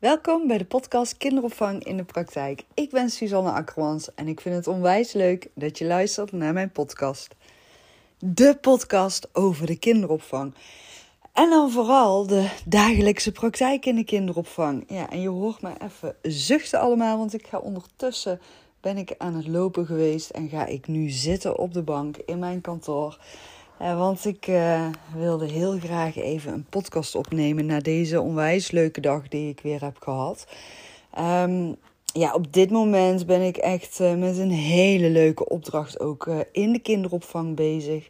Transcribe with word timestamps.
Welkom 0.00 0.46
bij 0.46 0.58
de 0.58 0.64
podcast 0.64 1.16
Kinderopvang 1.16 1.84
in 1.84 1.96
de 1.96 2.04
Praktijk. 2.04 2.64
Ik 2.74 2.90
ben 2.90 3.10
Suzanne 3.10 3.50
Akkermans 3.50 4.14
en 4.14 4.28
ik 4.28 4.40
vind 4.40 4.54
het 4.54 4.66
onwijs 4.66 5.12
leuk 5.12 5.48
dat 5.54 5.78
je 5.78 5.84
luistert 5.84 6.32
naar 6.32 6.52
mijn 6.52 6.70
podcast. 6.70 7.34
De 8.18 8.58
podcast 8.60 9.28
over 9.32 9.66
de 9.66 9.78
kinderopvang. 9.78 10.54
En 11.32 11.50
dan 11.50 11.70
vooral 11.70 12.26
de 12.26 12.50
dagelijkse 12.64 13.32
praktijk 13.32 13.86
in 13.86 13.96
de 13.96 14.04
kinderopvang. 14.04 14.84
Ja, 14.88 15.10
en 15.10 15.20
je 15.20 15.28
hoort 15.28 15.62
me 15.62 15.72
even 15.82 16.16
zuchten 16.22 16.80
allemaal, 16.80 17.18
want 17.18 17.34
ik 17.34 17.46
ga 17.46 17.58
ondertussen 17.58 18.40
ben 18.80 18.96
ik 18.96 19.14
aan 19.18 19.34
het 19.34 19.46
lopen 19.48 19.86
geweest 19.86 20.30
en 20.30 20.48
ga 20.48 20.66
ik 20.66 20.86
nu 20.86 21.08
zitten 21.08 21.58
op 21.58 21.72
de 21.72 21.82
bank 21.82 22.16
in 22.16 22.38
mijn 22.38 22.60
kantoor. 22.60 23.18
Uh, 23.82 23.98
want 23.98 24.24
ik 24.24 24.46
uh, 24.46 24.86
wilde 25.14 25.46
heel 25.46 25.78
graag 25.78 26.16
even 26.16 26.52
een 26.52 26.66
podcast 26.68 27.14
opnemen 27.14 27.66
na 27.66 27.78
deze 27.78 28.20
onwijs 28.20 28.70
leuke 28.70 29.00
dag 29.00 29.28
die 29.28 29.48
ik 29.48 29.60
weer 29.60 29.82
heb 29.82 29.96
gehad. 30.00 30.46
Um, 31.18 31.76
ja, 32.04 32.34
op 32.34 32.52
dit 32.52 32.70
moment 32.70 33.26
ben 33.26 33.42
ik 33.42 33.56
echt 33.56 34.00
uh, 34.00 34.14
met 34.14 34.38
een 34.38 34.50
hele 34.50 35.10
leuke 35.10 35.48
opdracht 35.48 36.00
ook 36.00 36.30
in 36.52 36.72
de 36.72 36.78
kinderopvang 36.78 37.56
bezig. 37.56 38.08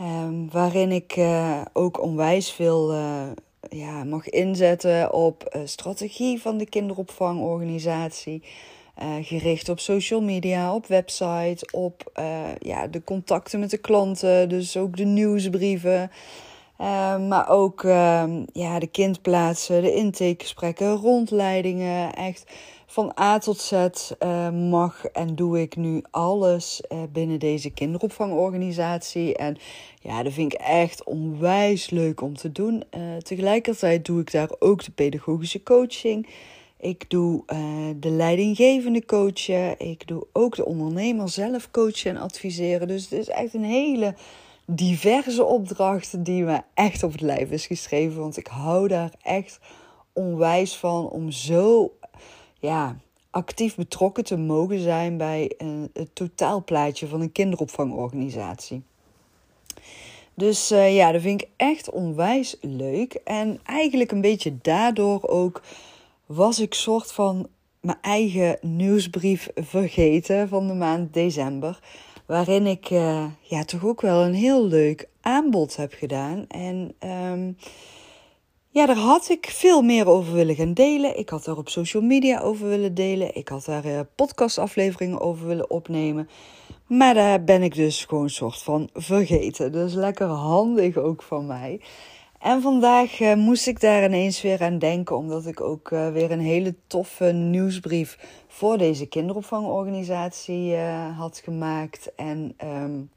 Um, 0.00 0.50
waarin 0.50 0.92
ik 0.92 1.18
ook 1.72 2.02
onwijs 2.02 2.50
veel 2.50 2.92
ja, 3.68 4.04
mag 4.04 4.28
inzetten 4.28 5.12
op 5.12 5.58
strategie 5.64 6.40
van 6.40 6.58
de 6.58 6.66
kinderopvangorganisatie. 6.66 8.42
Uh, 9.02 9.14
gericht 9.20 9.68
op 9.68 9.80
social 9.80 10.20
media, 10.20 10.74
op 10.74 10.86
website, 10.86 11.68
op 11.70 12.12
uh, 12.18 12.54
ja, 12.58 12.86
de 12.86 13.04
contacten 13.04 13.60
met 13.60 13.70
de 13.70 13.78
klanten, 13.78 14.48
dus 14.48 14.76
ook 14.76 14.96
de 14.96 15.04
nieuwsbrieven. 15.04 16.10
Uh, 16.80 17.18
maar 17.28 17.48
ook 17.48 17.84
ehm, 17.84 18.44
ja, 18.52 18.78
de 18.78 18.86
kindplaatsen, 18.86 19.82
de 19.82 19.94
intakegesprekken, 19.94 20.94
rondleidingen. 20.94 22.14
Echt 22.14 22.44
van 22.86 23.12
A 23.20 23.38
tot 23.38 23.60
Z 23.60 23.88
mag 24.52 25.04
en 25.04 25.34
doe 25.34 25.60
ik 25.60 25.76
nu 25.76 26.04
alles 26.10 26.80
binnen 27.12 27.38
deze 27.38 27.70
kinderopvangorganisatie. 27.70 29.36
En 29.36 29.56
ja, 30.00 30.22
dat 30.22 30.32
vind 30.32 30.52
ik 30.52 30.60
echt 30.60 31.04
onwijs 31.04 31.90
leuk 31.90 32.20
om 32.20 32.36
te 32.36 32.52
doen. 32.52 32.84
tegelijkertijd 33.22 34.04
doe 34.04 34.20
ik 34.20 34.32
daar 34.32 34.50
ook 34.58 34.84
de 34.84 34.90
pedagogische 34.90 35.62
coaching. 35.62 36.26
Ik 36.78 37.10
doe 37.10 37.42
uh, 37.46 37.58
de 37.96 38.10
leidinggevende 38.10 39.04
coachen. 39.04 39.78
Ik 39.78 40.06
doe 40.06 40.26
ook 40.32 40.56
de 40.56 40.64
ondernemer 40.64 41.28
zelf 41.28 41.70
coachen 41.70 42.10
en 42.10 42.16
adviseren. 42.16 42.88
Dus 42.88 43.02
het 43.02 43.12
is 43.12 43.28
echt 43.28 43.54
een 43.54 43.64
hele 43.64 44.14
diverse 44.66 45.44
opdracht 45.44 46.24
die 46.24 46.42
me 46.42 46.62
echt 46.74 47.02
op 47.02 47.12
het 47.12 47.20
lijf 47.20 47.50
is 47.50 47.66
geschreven. 47.66 48.20
Want 48.20 48.36
ik 48.36 48.46
hou 48.46 48.88
daar 48.88 49.10
echt 49.22 49.58
onwijs 50.12 50.76
van 50.76 51.08
om 51.08 51.30
zo 51.30 51.92
ja, 52.58 52.96
actief 53.30 53.74
betrokken 53.74 54.24
te 54.24 54.36
mogen 54.36 54.80
zijn 54.80 55.16
bij 55.16 55.52
een, 55.58 55.90
het 55.92 56.14
totaalplaatje 56.14 57.06
van 57.06 57.20
een 57.20 57.32
kinderopvangorganisatie. 57.32 58.82
Dus 60.34 60.72
uh, 60.72 60.96
ja, 60.96 61.12
dat 61.12 61.22
vind 61.22 61.42
ik 61.42 61.48
echt 61.56 61.90
onwijs 61.90 62.56
leuk. 62.60 63.14
En 63.24 63.60
eigenlijk 63.64 64.12
een 64.12 64.20
beetje 64.20 64.58
daardoor 64.62 65.28
ook 65.28 65.62
was 66.26 66.60
ik 66.60 66.74
soort 66.74 67.12
van 67.12 67.48
mijn 67.80 67.98
eigen 68.00 68.58
nieuwsbrief 68.60 69.48
vergeten 69.54 70.48
van 70.48 70.66
de 70.66 70.74
maand 70.74 71.14
december. 71.14 71.78
Waarin 72.26 72.66
ik 72.66 72.90
uh, 72.90 73.24
ja, 73.40 73.64
toch 73.64 73.84
ook 73.84 74.00
wel 74.00 74.24
een 74.24 74.34
heel 74.34 74.66
leuk 74.66 75.08
aanbod 75.20 75.76
heb 75.76 75.92
gedaan. 75.92 76.44
En 76.48 76.94
um, 77.32 77.56
ja, 78.68 78.86
daar 78.86 78.96
had 78.96 79.28
ik 79.28 79.46
veel 79.46 79.82
meer 79.82 80.08
over 80.08 80.32
willen 80.32 80.54
gaan 80.54 80.74
delen. 80.74 81.18
Ik 81.18 81.28
had 81.28 81.44
daar 81.44 81.56
op 81.56 81.68
social 81.68 82.02
media 82.02 82.40
over 82.40 82.68
willen 82.68 82.94
delen. 82.94 83.34
Ik 83.34 83.48
had 83.48 83.64
daar 83.64 83.86
uh, 83.86 84.00
podcastafleveringen 84.14 85.20
over 85.20 85.46
willen 85.46 85.70
opnemen. 85.70 86.28
Maar 86.86 87.14
daar 87.14 87.44
ben 87.44 87.62
ik 87.62 87.74
dus 87.74 88.04
gewoon 88.04 88.30
soort 88.30 88.62
van 88.62 88.88
vergeten. 88.94 89.72
Dus 89.72 89.94
lekker 89.94 90.26
handig 90.26 90.96
ook 90.96 91.22
van 91.22 91.46
mij. 91.46 91.80
En 92.46 92.62
vandaag 92.62 93.20
uh, 93.20 93.34
moest 93.34 93.66
ik 93.66 93.80
daar 93.80 94.04
ineens 94.04 94.42
weer 94.42 94.62
aan 94.62 94.78
denken, 94.78 95.16
omdat 95.16 95.46
ik 95.46 95.60
ook 95.60 95.90
uh, 95.90 96.12
weer 96.12 96.30
een 96.30 96.40
hele 96.40 96.74
toffe 96.86 97.24
nieuwsbrief 97.24 98.18
voor 98.48 98.78
deze 98.78 99.06
kinderopvangorganisatie 99.06 100.72
uh, 100.72 101.18
had 101.18 101.40
gemaakt. 101.44 102.14
En 102.14 102.56
um, 102.64 103.10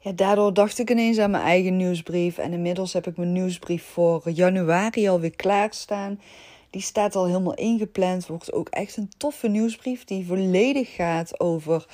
ja, 0.00 0.12
daardoor 0.12 0.54
dacht 0.54 0.78
ik 0.78 0.90
ineens 0.90 1.18
aan 1.18 1.30
mijn 1.30 1.42
eigen 1.42 1.76
nieuwsbrief. 1.76 2.38
En 2.38 2.52
inmiddels 2.52 2.92
heb 2.92 3.06
ik 3.06 3.16
mijn 3.16 3.32
nieuwsbrief 3.32 3.84
voor 3.84 4.30
januari 4.30 5.08
alweer 5.08 5.36
klaarstaan. 5.36 6.20
Die 6.70 6.82
staat 6.82 7.16
al 7.16 7.26
helemaal 7.26 7.54
ingepland. 7.54 8.26
Wordt 8.26 8.52
ook 8.52 8.68
echt 8.68 8.96
een 8.96 9.10
toffe 9.16 9.48
nieuwsbrief 9.48 10.04
die 10.04 10.26
volledig 10.26 10.94
gaat 10.94 11.40
over 11.40 11.86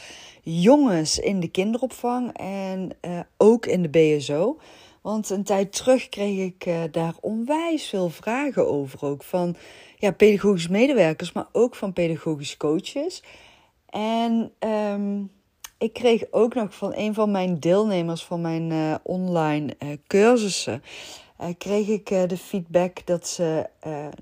jongens 0.42 1.18
in 1.18 1.40
de 1.40 1.48
kinderopvang 1.48 2.32
en 2.36 2.90
ook 3.36 3.66
in 3.66 3.82
de 3.82 3.88
BSO. 3.88 4.58
Want 5.02 5.30
een 5.30 5.44
tijd 5.44 5.72
terug 5.72 6.08
kreeg 6.08 6.38
ik 6.38 6.66
uh, 6.66 6.82
daar 6.90 7.14
onwijs 7.20 7.88
veel 7.88 8.10
vragen 8.10 8.68
over. 8.68 9.04
Ook 9.04 9.22
van 9.22 9.56
ja, 9.98 10.10
pedagogische 10.10 10.70
medewerkers, 10.70 11.32
maar 11.32 11.46
ook 11.52 11.74
van 11.74 11.92
pedagogische 11.92 12.56
coaches. 12.56 13.22
En 13.88 14.52
um, 14.58 15.30
ik 15.78 15.92
kreeg 15.92 16.24
ook 16.30 16.54
nog 16.54 16.74
van 16.74 16.92
een 16.94 17.14
van 17.14 17.30
mijn 17.30 17.60
deelnemers 17.60 18.24
van 18.24 18.40
mijn 18.40 18.70
uh, 18.70 18.94
online 19.02 19.74
uh, 19.78 19.88
cursussen. 20.06 20.82
kreeg 21.58 21.88
ik 21.88 22.06
de 22.06 22.36
feedback 22.36 23.06
dat 23.06 23.28
ze 23.28 23.66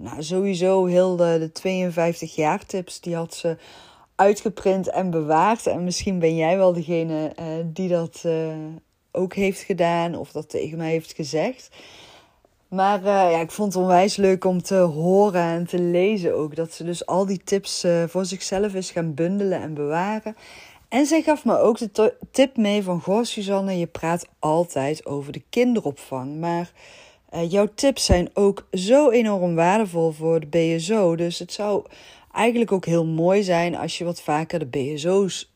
nou, 0.01 0.23
sowieso 0.23 0.85
heel 0.85 1.17
de, 1.17 1.37
de 1.39 1.53
52 1.53 2.35
jaar 2.35 2.67
tips, 2.67 3.01
die 3.01 3.15
had 3.15 3.35
ze 3.35 3.57
uitgeprint 4.15 4.89
en 4.89 5.11
bewaard. 5.11 5.67
En 5.67 5.85
misschien 5.85 6.19
ben 6.19 6.37
jij 6.37 6.57
wel 6.57 6.73
degene 6.73 7.33
die 7.73 7.89
dat 7.89 8.25
ook 9.13 9.35
heeft 9.35 9.61
gedaan 9.61 10.15
of 10.15 10.33
dat 10.33 10.49
tegen 10.49 10.79
mij 10.79 10.91
heeft 10.91 11.13
gezegd. 11.13 11.71
Maar 12.71 12.99
uh, 12.99 13.05
ja, 13.05 13.41
ik 13.41 13.51
vond 13.51 13.73
het 13.73 13.83
onwijs 13.83 14.17
leuk 14.17 14.45
om 14.45 14.63
te 14.63 14.75
horen 14.75 15.43
en 15.43 15.67
te 15.67 15.79
lezen 15.79 16.37
ook. 16.37 16.57
Dat 16.57 16.73
ze 16.73 16.85
dus 16.85 17.07
al 17.07 17.27
die 17.27 17.41
tips 17.45 17.85
uh, 17.85 18.05
voor 18.09 18.25
zichzelf 18.25 18.75
is 18.75 18.91
gaan 18.91 19.15
bundelen 19.15 19.61
en 19.61 19.75
bewaren. 19.75 20.37
En 20.89 21.07
zij 21.07 21.23
gaf 21.23 21.45
me 21.45 21.59
ook 21.59 21.79
de 21.79 22.15
tip 22.31 22.57
mee 22.57 22.83
van... 22.83 23.01
Goh, 23.01 23.25
Suzanne, 23.25 23.79
je 23.79 23.87
praat 23.87 24.27
altijd 24.39 25.07
over 25.07 25.33
de 25.33 25.43
kinderopvang. 25.51 26.41
Maar 26.41 26.73
uh, 27.35 27.51
jouw 27.51 27.69
tips 27.75 28.05
zijn 28.05 28.31
ook 28.35 28.67
zo 28.73 29.11
enorm 29.11 29.55
waardevol 29.55 30.11
voor 30.11 30.41
de 30.41 30.47
BSO. 30.47 31.17
Dus 31.17 31.39
het 31.39 31.53
zou 31.53 31.85
eigenlijk 32.33 32.73
ook 32.73 32.87
heel 32.87 33.07
mooi 33.07 33.43
zijn 33.43 33.77
als 33.77 33.99
je 33.99 34.05
wat 34.05 34.21
vaker 34.21 34.59
de 34.59 34.67
BSO's... 34.67 35.55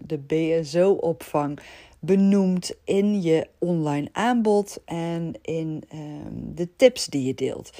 de 0.00 0.18
BSO-opvang 0.18 1.60
benoemd 1.98 2.74
in 2.84 3.22
je 3.22 3.46
online 3.58 4.08
aanbod 4.12 4.80
en 4.84 5.34
in 5.42 5.82
um, 5.94 6.54
de 6.54 6.68
tips 6.76 7.06
die 7.06 7.26
je 7.26 7.34
deelt. 7.34 7.70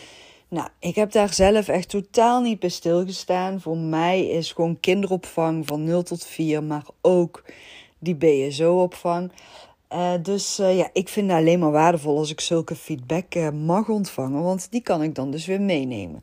Nou, 0.48 0.68
ik 0.78 0.94
heb 0.94 1.12
daar 1.12 1.32
zelf 1.32 1.68
echt 1.68 1.88
totaal 1.88 2.40
niet 2.40 2.58
bij 2.58 2.68
stilgestaan. 2.68 3.60
Voor 3.60 3.76
mij 3.76 4.26
is 4.26 4.52
gewoon 4.52 4.80
kinderopvang 4.80 5.66
van 5.66 5.84
0 5.84 6.02
tot 6.02 6.24
4, 6.26 6.62
maar 6.62 6.84
ook 7.00 7.44
die 7.98 8.14
BSO-opvang. 8.14 9.32
Uh, 9.92 10.12
dus 10.22 10.60
uh, 10.60 10.76
ja, 10.76 10.90
ik 10.92 11.08
vind 11.08 11.30
het 11.30 11.40
alleen 11.40 11.58
maar 11.58 11.70
waardevol 11.70 12.18
als 12.18 12.30
ik 12.30 12.40
zulke 12.40 12.74
feedback 12.76 13.34
uh, 13.34 13.50
mag 13.50 13.88
ontvangen, 13.88 14.42
want 14.42 14.70
die 14.70 14.80
kan 14.80 15.02
ik 15.02 15.14
dan 15.14 15.30
dus 15.30 15.46
weer 15.46 15.60
meenemen. 15.60 16.22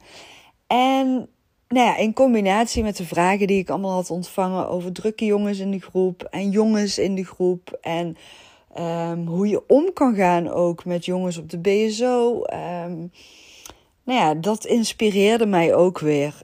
En 0.68 1.28
nou 1.74 1.88
ja, 1.88 1.98
in 1.98 2.14
combinatie 2.14 2.84
met 2.84 2.98
de 2.98 3.06
vragen 3.06 3.48
die 3.48 3.60
ik 3.60 3.70
allemaal 3.70 3.92
had 3.92 4.10
ontvangen 4.10 4.70
over 4.70 4.92
drukke 4.92 5.26
jongens 5.26 5.60
in 5.60 5.72
de 5.72 5.80
groep 5.80 6.24
en 6.24 6.50
jongens 6.50 6.98
in 6.98 7.16
de 7.16 7.26
groep. 7.26 7.78
En 7.82 8.18
um, 8.80 9.28
hoe 9.28 9.48
je 9.48 9.64
om 9.68 9.94
kan 9.94 10.16
gaan 10.16 10.50
ook 10.50 10.86
met 10.86 11.06
jongens 11.06 11.38
op 11.38 11.50
de 11.50 11.58
BSO. 11.60 12.42
Ehm, 12.44 12.98
nou 14.04 14.20
ja, 14.20 14.34
dat 14.34 14.66
inspireerde 14.66 15.46
mij 15.46 15.76
ook 15.76 16.00
weer. 16.00 16.42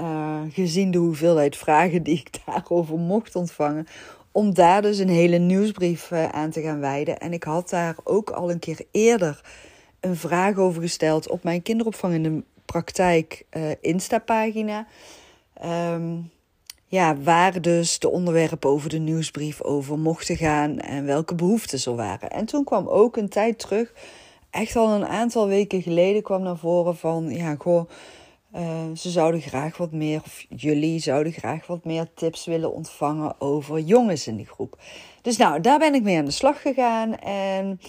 Uh, 0.00 0.40
gezien 0.50 0.90
de 0.90 0.98
hoeveelheid 0.98 1.56
vragen 1.56 2.02
die 2.02 2.18
ik 2.18 2.30
daarover 2.46 2.98
mocht 2.98 3.36
ontvangen. 3.36 3.86
Om 4.32 4.54
daar 4.54 4.82
dus 4.82 4.98
een 4.98 5.08
hele 5.08 5.38
nieuwsbrief 5.38 6.10
uh, 6.10 6.28
aan 6.28 6.50
te 6.50 6.60
gaan 6.60 6.80
wijden. 6.80 7.18
En 7.18 7.32
ik 7.32 7.42
had 7.42 7.70
daar 7.70 7.96
ook 8.04 8.30
al 8.30 8.50
een 8.50 8.58
keer 8.58 8.86
eerder 8.90 9.40
een 10.00 10.16
vraag 10.16 10.56
over 10.56 10.82
gesteld 10.82 11.28
op 11.28 11.42
mijn 11.42 11.62
kinderopvang 11.62 12.14
in 12.14 12.22
de 12.22 12.42
praktijk 12.74 13.46
uh, 13.56 13.70
Insta-pagina. 13.80 14.86
Um, 15.64 16.30
ja, 16.86 17.16
waar 17.16 17.60
dus 17.60 17.98
de 17.98 18.10
onderwerpen 18.10 18.70
over 18.70 18.88
de 18.88 18.98
nieuwsbrief 18.98 19.62
over 19.62 19.98
mochten 19.98 20.36
gaan 20.36 20.78
en 20.78 21.04
welke 21.04 21.34
behoeften 21.34 21.92
er 21.92 21.96
waren. 21.96 22.30
En 22.30 22.44
toen 22.44 22.64
kwam 22.64 22.88
ook 22.88 23.16
een 23.16 23.28
tijd 23.28 23.58
terug, 23.58 23.92
echt 24.50 24.76
al 24.76 24.88
een 24.90 25.06
aantal 25.06 25.46
weken 25.46 25.82
geleden, 25.82 26.22
kwam 26.22 26.42
naar 26.42 26.56
voren 26.56 26.96
van 26.96 27.30
ja, 27.30 27.54
goh. 27.58 27.90
Uh, 28.54 28.60
ze 28.96 29.10
zouden 29.10 29.40
graag 29.40 29.76
wat 29.76 29.92
meer, 29.92 30.20
of 30.24 30.44
jullie 30.48 30.98
zouden 30.98 31.32
graag 31.32 31.66
wat 31.66 31.84
meer 31.84 32.06
tips 32.14 32.44
willen 32.44 32.72
ontvangen 32.72 33.40
over 33.40 33.78
jongens 33.78 34.26
in 34.26 34.36
die 34.36 34.46
groep. 34.46 34.78
Dus 35.22 35.36
nou, 35.36 35.60
daar 35.60 35.78
ben 35.78 35.94
ik 35.94 36.02
mee 36.02 36.18
aan 36.18 36.24
de 36.24 36.30
slag 36.30 36.62
gegaan. 36.62 37.18
En 37.18 37.80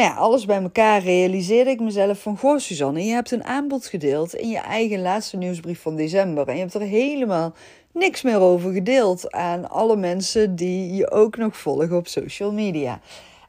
nou 0.00 0.16
alles 0.16 0.44
bij 0.44 0.62
elkaar 0.62 1.02
realiseerde 1.02 1.70
ik 1.70 1.80
mezelf 1.80 2.22
van... 2.22 2.38
Goh, 2.38 2.58
Suzanne, 2.58 3.04
je 3.04 3.12
hebt 3.12 3.30
een 3.30 3.44
aanbod 3.44 3.86
gedeeld 3.86 4.34
in 4.34 4.48
je 4.48 4.58
eigen 4.58 5.02
laatste 5.02 5.36
nieuwsbrief 5.36 5.80
van 5.80 5.96
december. 5.96 6.48
En 6.48 6.54
je 6.54 6.60
hebt 6.60 6.74
er 6.74 6.80
helemaal 6.80 7.54
niks 7.92 8.22
meer 8.22 8.40
over 8.40 8.72
gedeeld 8.72 9.32
aan 9.32 9.70
alle 9.70 9.96
mensen 9.96 10.56
die 10.56 10.94
je 10.94 11.10
ook 11.10 11.36
nog 11.36 11.56
volgen 11.56 11.96
op 11.96 12.06
social 12.06 12.52
media. 12.52 13.00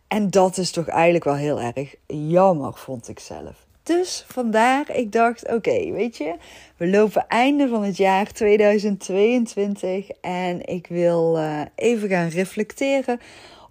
En 0.07 0.29
dat 0.29 0.57
is 0.57 0.71
toch 0.71 0.87
eigenlijk 0.87 1.23
wel 1.23 1.35
heel 1.35 1.61
erg 1.61 1.95
jammer, 2.07 2.73
vond 2.73 3.07
ik 3.07 3.19
zelf. 3.19 3.65
Dus 3.83 4.25
vandaar, 4.27 4.95
ik 4.95 5.11
dacht, 5.11 5.53
oké, 5.53 5.91
weet 5.91 6.17
je, 6.17 6.35
we 6.77 6.87
lopen 6.87 7.25
einde 7.27 7.67
van 7.67 7.83
het 7.83 7.97
jaar 7.97 8.31
2022 8.31 10.09
en 10.21 10.65
ik 10.65 10.87
wil 10.87 11.37
uh, 11.37 11.61
even 11.75 12.09
gaan 12.09 12.27
reflecteren 12.27 13.19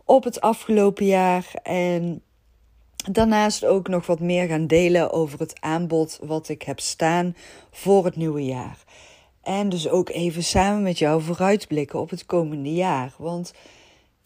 op 0.05 0.25
het 0.25 0.41
afgelopen 0.41 1.07
jaar 1.07 1.51
en 1.63 2.23
daarnaast 3.03 3.65
ook 3.65 3.89
nog 3.89 4.07
wat 4.07 4.21
meer 4.21 4.47
gaan 4.47 4.67
delen 4.67 5.13
over 5.13 5.39
het 5.39 5.61
aanbod 5.61 6.19
wat 6.23 6.49
ik 6.49 6.63
heb 6.63 6.81
staan 6.81 7.37
voor 7.71 8.05
het 8.05 8.17
nieuwe 8.17 8.45
jaar. 8.45 8.79
En 9.43 9.69
dus 9.69 9.89
ook 9.89 10.09
even 10.09 10.43
samen 10.43 10.83
met 10.83 10.99
jou 10.99 11.23
vooruitblikken 11.23 12.01
op 12.01 12.11
het 12.11 12.27
komende 12.27 12.73
jaar, 12.73 13.15
want 13.19 13.53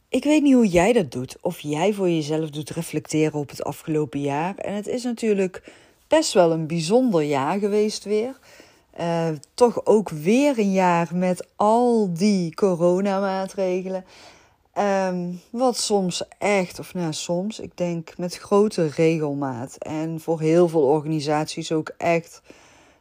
ik 0.09 0.25
weet 0.25 0.43
niet 0.43 0.55
hoe 0.55 0.69
jij 0.69 0.93
dat 0.93 1.13
doet. 1.13 1.37
Of 1.41 1.61
jij 1.61 1.93
voor 1.93 2.11
jezelf 2.11 2.51
doet 2.51 2.71
reflecteren 2.71 3.41
op 3.41 3.51
het 3.51 3.65
afgelopen 3.65 4.21
jaar. 4.21 4.57
En 4.57 4.75
het 4.75 4.87
is 4.87 5.03
natuurlijk 5.03 5.73
best 6.09 6.33
wel 6.33 6.53
een 6.53 6.67
bijzonder 6.67 7.23
jaar 7.23 7.59
geweest 7.59 8.05
weer. 8.05 8.39
Uh, 9.01 9.29
toch 9.55 9.87
ook 9.87 10.09
weer 10.09 10.59
een 10.59 10.73
jaar 10.73 11.09
met 11.13 11.47
al 11.57 12.13
die 12.13 12.55
coronamaatregelen. 12.55 14.05
Um, 14.79 15.41
wat 15.51 15.77
soms 15.77 16.23
echt, 16.39 16.79
of 16.79 16.95
nou 16.95 17.13
soms, 17.13 17.61
ik 17.61 17.77
denk 17.77 18.19
met 18.19 18.37
grote 18.37 18.87
regelmaat. 18.87 19.77
En 19.79 20.21
voor 20.21 20.41
heel 20.41 20.69
veel 20.69 20.83
organisaties 20.83 21.73
ook 21.73 21.93
echt 21.97 22.43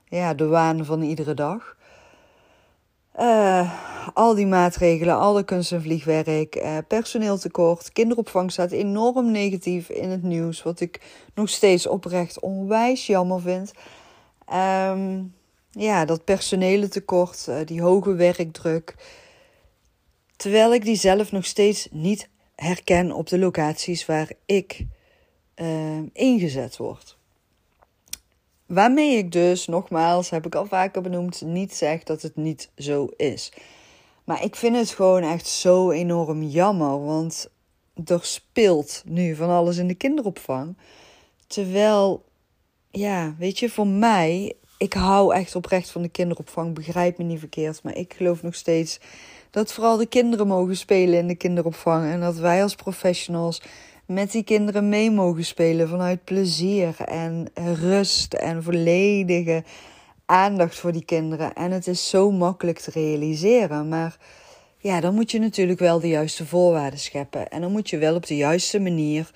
ja, 0.07 0.33
de 0.33 0.47
waan 0.47 0.85
van 0.85 1.01
iedere 1.01 1.33
dag. 1.33 1.75
Uh, 3.19 3.73
al 4.13 4.35
die 4.35 4.47
maatregelen, 4.47 5.17
alle 5.17 5.43
kunst- 5.43 5.71
en 5.71 5.81
vliegwerk, 5.81 6.55
uh, 6.55 6.77
personeeltekort, 6.87 7.91
kinderopvang 7.91 8.51
staat 8.51 8.71
enorm 8.71 9.31
negatief 9.31 9.89
in 9.89 10.09
het 10.09 10.23
nieuws. 10.23 10.63
Wat 10.63 10.79
ik 10.79 11.01
nog 11.33 11.49
steeds 11.49 11.87
oprecht 11.87 12.39
onwijs 12.39 13.07
jammer 13.07 13.41
vind. 13.41 13.71
Um, 14.89 15.33
ja, 15.71 16.05
dat 16.05 16.23
personeeltekort, 16.23 17.45
uh, 17.49 17.55
die 17.65 17.81
hoge 17.81 18.13
werkdruk. 18.13 18.95
Terwijl 20.43 20.73
ik 20.73 20.83
die 20.83 20.95
zelf 20.95 21.31
nog 21.31 21.45
steeds 21.45 21.87
niet 21.91 22.29
herken 22.55 23.11
op 23.11 23.27
de 23.27 23.39
locaties 23.39 24.05
waar 24.05 24.31
ik 24.45 24.85
ingezet 26.13 26.77
word. 26.77 27.17
Waarmee 28.65 29.17
ik 29.17 29.31
dus, 29.31 29.67
nogmaals, 29.67 30.29
heb 30.29 30.45
ik 30.45 30.55
al 30.55 30.65
vaker 30.65 31.01
benoemd, 31.01 31.41
niet 31.41 31.75
zeg 31.75 32.03
dat 32.03 32.21
het 32.21 32.35
niet 32.35 32.71
zo 32.77 33.07
is. 33.15 33.51
Maar 34.23 34.43
ik 34.43 34.55
vind 34.55 34.75
het 34.75 34.89
gewoon 34.89 35.23
echt 35.23 35.47
zo 35.47 35.91
enorm 35.91 36.43
jammer, 36.43 37.05
want 37.05 37.49
er 38.05 38.25
speelt 38.25 39.03
nu 39.05 39.35
van 39.35 39.49
alles 39.49 39.77
in 39.77 39.87
de 39.87 39.95
kinderopvang. 39.95 40.77
Terwijl, 41.47 42.25
ja, 42.91 43.35
weet 43.37 43.59
je, 43.59 43.69
voor 43.69 43.87
mij, 43.87 44.53
ik 44.77 44.93
hou 44.93 45.33
echt 45.35 45.55
oprecht 45.55 45.89
van 45.89 46.01
de 46.01 46.09
kinderopvang, 46.09 46.73
begrijp 46.73 47.17
me 47.17 47.23
niet 47.23 47.39
verkeerd, 47.39 47.83
maar 47.83 47.95
ik 47.95 48.13
geloof 48.13 48.41
nog 48.41 48.55
steeds 48.55 48.99
dat 49.53 49.73
vooral 49.73 49.97
de 49.97 50.05
kinderen 50.05 50.47
mogen 50.47 50.77
spelen 50.77 51.19
in 51.19 51.27
de 51.27 51.35
kinderopvang 51.35 52.11
en 52.11 52.19
dat 52.19 52.37
wij 52.37 52.63
als 52.63 52.75
professionals 52.75 53.61
met 54.05 54.31
die 54.31 54.43
kinderen 54.43 54.89
mee 54.89 55.11
mogen 55.11 55.45
spelen 55.45 55.89
vanuit 55.89 56.23
plezier 56.23 56.95
en 57.05 57.47
rust 57.81 58.33
en 58.33 58.63
volledige 58.63 59.63
aandacht 60.25 60.79
voor 60.79 60.91
die 60.91 61.05
kinderen. 61.05 61.53
En 61.53 61.71
het 61.71 61.87
is 61.87 62.09
zo 62.09 62.31
makkelijk 62.31 62.79
te 62.79 62.91
realiseren, 62.91 63.87
maar 63.87 64.17
ja, 64.77 64.99
dan 64.99 65.13
moet 65.13 65.31
je 65.31 65.39
natuurlijk 65.39 65.79
wel 65.79 65.99
de 65.99 66.07
juiste 66.07 66.45
voorwaarden 66.45 66.99
scheppen. 66.99 67.49
En 67.49 67.61
dan 67.61 67.71
moet 67.71 67.89
je 67.89 67.97
wel 67.97 68.15
op 68.15 68.25
de 68.25 68.35
juiste 68.35 68.79
manier 68.79 69.31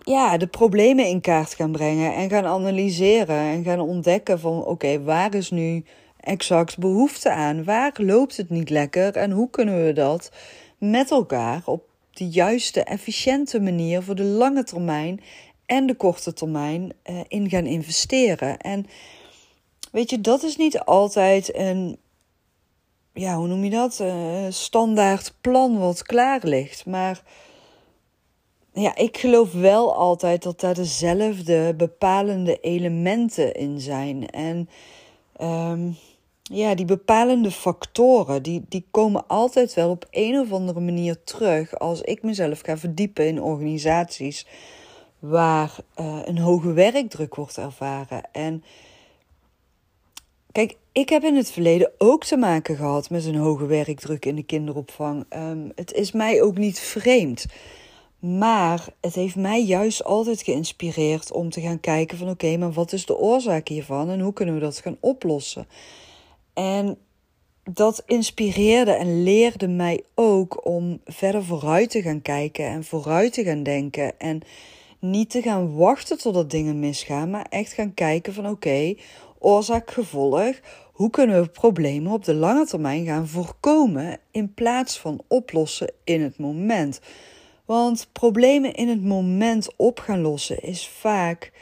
ja, 0.00 0.36
de 0.36 0.46
problemen 0.46 1.06
in 1.06 1.20
kaart 1.20 1.54
gaan 1.54 1.72
brengen 1.72 2.14
en 2.14 2.30
gaan 2.30 2.46
analyseren 2.46 3.36
en 3.36 3.64
gaan 3.64 3.80
ontdekken 3.80 4.40
van 4.40 4.64
oké, 4.64 5.02
waar 5.02 5.34
is 5.34 5.50
nu 5.50 5.84
exact 6.26 6.78
behoefte 6.78 7.30
aan? 7.30 7.64
Waar 7.64 7.92
loopt 7.96 8.36
het 8.36 8.50
niet 8.50 8.70
lekker 8.70 9.16
en 9.16 9.30
hoe 9.30 9.50
kunnen 9.50 9.84
we 9.84 9.92
dat 9.92 10.30
met 10.78 11.10
elkaar 11.10 11.62
op 11.64 11.88
de 12.10 12.28
juiste, 12.28 12.82
efficiënte 12.84 13.60
manier 13.60 14.02
voor 14.02 14.14
de 14.14 14.22
lange 14.22 14.64
termijn 14.64 15.20
en 15.66 15.86
de 15.86 15.94
korte 15.94 16.32
termijn 16.32 16.92
uh, 17.10 17.20
in 17.28 17.48
gaan 17.48 17.66
investeren. 17.66 18.58
En 18.58 18.86
weet 19.92 20.10
je, 20.10 20.20
dat 20.20 20.42
is 20.42 20.56
niet 20.56 20.78
altijd 20.80 21.56
een, 21.56 21.98
ja, 23.12 23.36
hoe 23.36 23.46
noem 23.46 23.64
je 23.64 23.70
dat? 23.70 23.98
Uh, 24.02 24.46
standaard 24.48 25.34
plan 25.40 25.78
wat 25.78 26.02
klaar 26.02 26.40
ligt. 26.42 26.86
Maar 26.86 27.22
ja, 28.72 28.96
ik 28.96 29.18
geloof 29.18 29.52
wel 29.52 29.94
altijd 29.94 30.42
dat 30.42 30.60
daar 30.60 30.74
dezelfde 30.74 31.74
bepalende 31.76 32.60
elementen 32.60 33.54
in 33.54 33.80
zijn. 33.80 34.30
En 34.30 34.68
um, 35.40 35.96
ja, 36.52 36.74
die 36.74 36.84
bepalende 36.84 37.50
factoren, 37.50 38.42
die, 38.42 38.64
die 38.68 38.86
komen 38.90 39.26
altijd 39.26 39.74
wel 39.74 39.90
op 39.90 40.06
een 40.10 40.38
of 40.38 40.52
andere 40.52 40.80
manier 40.80 41.24
terug 41.24 41.78
als 41.78 42.00
ik 42.00 42.22
mezelf 42.22 42.60
ga 42.60 42.76
verdiepen 42.76 43.26
in 43.26 43.42
organisaties 43.42 44.46
waar 45.18 45.76
uh, 46.00 46.18
een 46.24 46.38
hoge 46.38 46.72
werkdruk 46.72 47.34
wordt 47.34 47.58
ervaren. 47.58 48.22
En 48.32 48.64
kijk, 50.52 50.76
ik 50.92 51.08
heb 51.08 51.22
in 51.22 51.36
het 51.36 51.50
verleden 51.50 51.90
ook 51.98 52.24
te 52.24 52.36
maken 52.36 52.76
gehad 52.76 53.10
met 53.10 53.24
een 53.24 53.36
hoge 53.36 53.66
werkdruk 53.66 54.24
in 54.24 54.36
de 54.36 54.42
kinderopvang. 54.42 55.24
Um, 55.30 55.72
het 55.74 55.92
is 55.92 56.12
mij 56.12 56.42
ook 56.42 56.56
niet 56.56 56.78
vreemd. 56.80 57.46
Maar 58.18 58.86
het 59.00 59.14
heeft 59.14 59.36
mij 59.36 59.64
juist 59.64 60.04
altijd 60.04 60.42
geïnspireerd 60.42 61.32
om 61.32 61.50
te 61.50 61.60
gaan 61.60 61.80
kijken 61.80 62.18
van 62.18 62.28
oké, 62.28 62.56
maar 62.56 62.72
wat 62.72 62.92
is 62.92 63.06
de 63.06 63.16
oorzaak 63.16 63.68
hiervan 63.68 64.10
en 64.10 64.20
hoe 64.20 64.32
kunnen 64.32 64.54
we 64.54 64.60
dat 64.60 64.78
gaan 64.78 64.96
oplossen? 65.00 65.66
En 66.56 66.98
dat 67.62 68.02
inspireerde 68.06 68.90
en 68.90 69.22
leerde 69.22 69.68
mij 69.68 70.04
ook 70.14 70.66
om 70.66 71.00
verder 71.04 71.44
vooruit 71.44 71.90
te 71.90 72.02
gaan 72.02 72.22
kijken 72.22 72.66
en 72.66 72.84
vooruit 72.84 73.32
te 73.32 73.44
gaan 73.44 73.62
denken. 73.62 74.18
En 74.18 74.40
niet 74.98 75.30
te 75.30 75.42
gaan 75.42 75.74
wachten 75.74 76.18
totdat 76.18 76.50
dingen 76.50 76.78
misgaan, 76.78 77.30
maar 77.30 77.46
echt 77.48 77.72
gaan 77.72 77.94
kijken 77.94 78.34
van 78.34 78.48
oké, 78.48 78.94
oorzaak, 79.38 79.90
gevolg. 79.90 80.54
Hoe 80.92 81.10
kunnen 81.10 81.42
we 81.42 81.48
problemen 81.48 82.12
op 82.12 82.24
de 82.24 82.34
lange 82.34 82.66
termijn 82.66 83.06
gaan 83.06 83.28
voorkomen 83.28 84.18
in 84.30 84.54
plaats 84.54 84.98
van 84.98 85.20
oplossen 85.28 85.92
in 86.04 86.22
het 86.22 86.38
moment? 86.38 87.00
Want 87.64 88.08
problemen 88.12 88.74
in 88.74 88.88
het 88.88 89.02
moment 89.02 89.68
op 89.76 89.98
gaan 89.98 90.20
lossen 90.20 90.62
is 90.62 90.88
vaak 90.88 91.52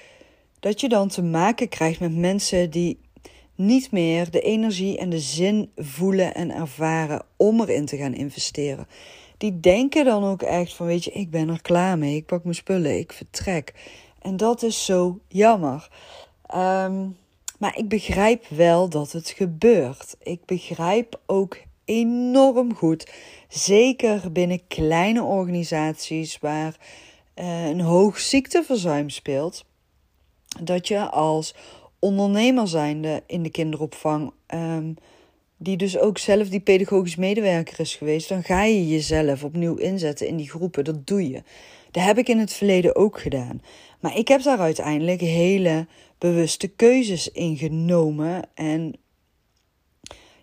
dat 0.61 0.81
je 0.81 0.89
dan 0.89 1.09
te 1.09 1.23
maken 1.23 1.69
krijgt 1.69 2.01
met 2.01 2.17
mensen 2.17 2.71
die 2.71 2.99
niet 3.55 3.91
meer 3.91 4.31
de 4.31 4.41
energie 4.41 4.99
en 4.99 5.11
de 5.11 5.21
zin 5.21 5.71
voelen 5.77 6.35
en 6.35 6.51
ervaren 6.51 7.23
om 7.37 7.61
erin 7.61 7.87
te 7.87 7.97
gaan 7.97 8.15
investeren. 8.15 8.87
Die 9.39 9.61
denken 9.61 10.05
dan 10.05 10.25
ook 10.25 10.43
echt 10.43 10.75
van, 10.75 10.87
weet 10.87 11.05
je, 11.05 11.11
ik 11.11 11.31
ben 11.31 11.49
er 11.49 11.63
klaar 11.63 11.99
mee, 11.99 12.17
ik 12.17 12.27
pak 12.27 12.43
mijn 12.43 12.55
spullen, 12.55 12.99
ik 12.99 13.13
vertrek. 13.13 13.75
En 14.21 14.37
dat 14.37 14.63
is 14.63 14.85
zo 14.85 15.19
jammer. 15.29 15.89
Ehm, 16.47 17.09
maar 17.59 17.79
ik 17.79 17.89
begrijp 17.89 18.47
wel 18.49 18.89
dat 18.89 19.13
het 19.13 19.29
gebeurt. 19.29 20.17
Ik 20.23 20.45
begrijp 20.45 21.21
ook 21.27 21.57
enorm 21.85 22.75
goed, 22.75 23.13
zeker 23.49 24.33
binnen 24.33 24.67
kleine 24.67 25.23
organisaties 25.23 26.39
waar 26.39 26.77
uh, 27.35 27.67
een 27.67 27.81
hoog 27.81 28.19
ziekteverzuim 28.19 29.11
speelt, 29.11 29.65
dat 30.61 30.89
je 30.89 31.11
als 31.11 31.55
ondernemer 32.05 32.69
zijnde 32.69 33.23
in 33.27 33.43
de 33.43 33.51
kinderopvang, 33.51 34.33
ehm, 34.47 34.93
die 35.57 35.77
dus 35.77 35.99
ook 35.99 36.19
zelf 36.19 36.49
die 36.49 36.61
pedagogisch 36.61 37.17
medewerker 37.17 37.81
is 37.81 37.95
geweest, 37.95 38.29
dan 38.29 38.43
ga 38.43 38.65
je 38.65 38.89
jezelf 38.89 39.45
opnieuw 39.45 39.77
inzetten 39.77 40.27
in 40.27 40.37
die 40.37 40.51
groepen. 40.51 40.85
Dat 40.85 41.07
doe 41.07 41.29
je. 41.31 41.43
Dat 41.91 42.05
heb 42.05 42.19
ik 42.19 42.29
in 42.29 42.39
het 42.39 42.53
verleden 42.53 42.97
ook 42.97 43.21
gedaan. 43.21 43.63
Maar 44.01 44.17
ik 44.17 44.29
heb 44.29 44.43
daar 44.43 44.59
uiteindelijk 44.59 45.21
hele 45.21 45.87
bewuste 46.19 46.69
keuzes 46.69 47.31
in 47.31 47.57
genomen 47.57 48.43
en 48.55 48.95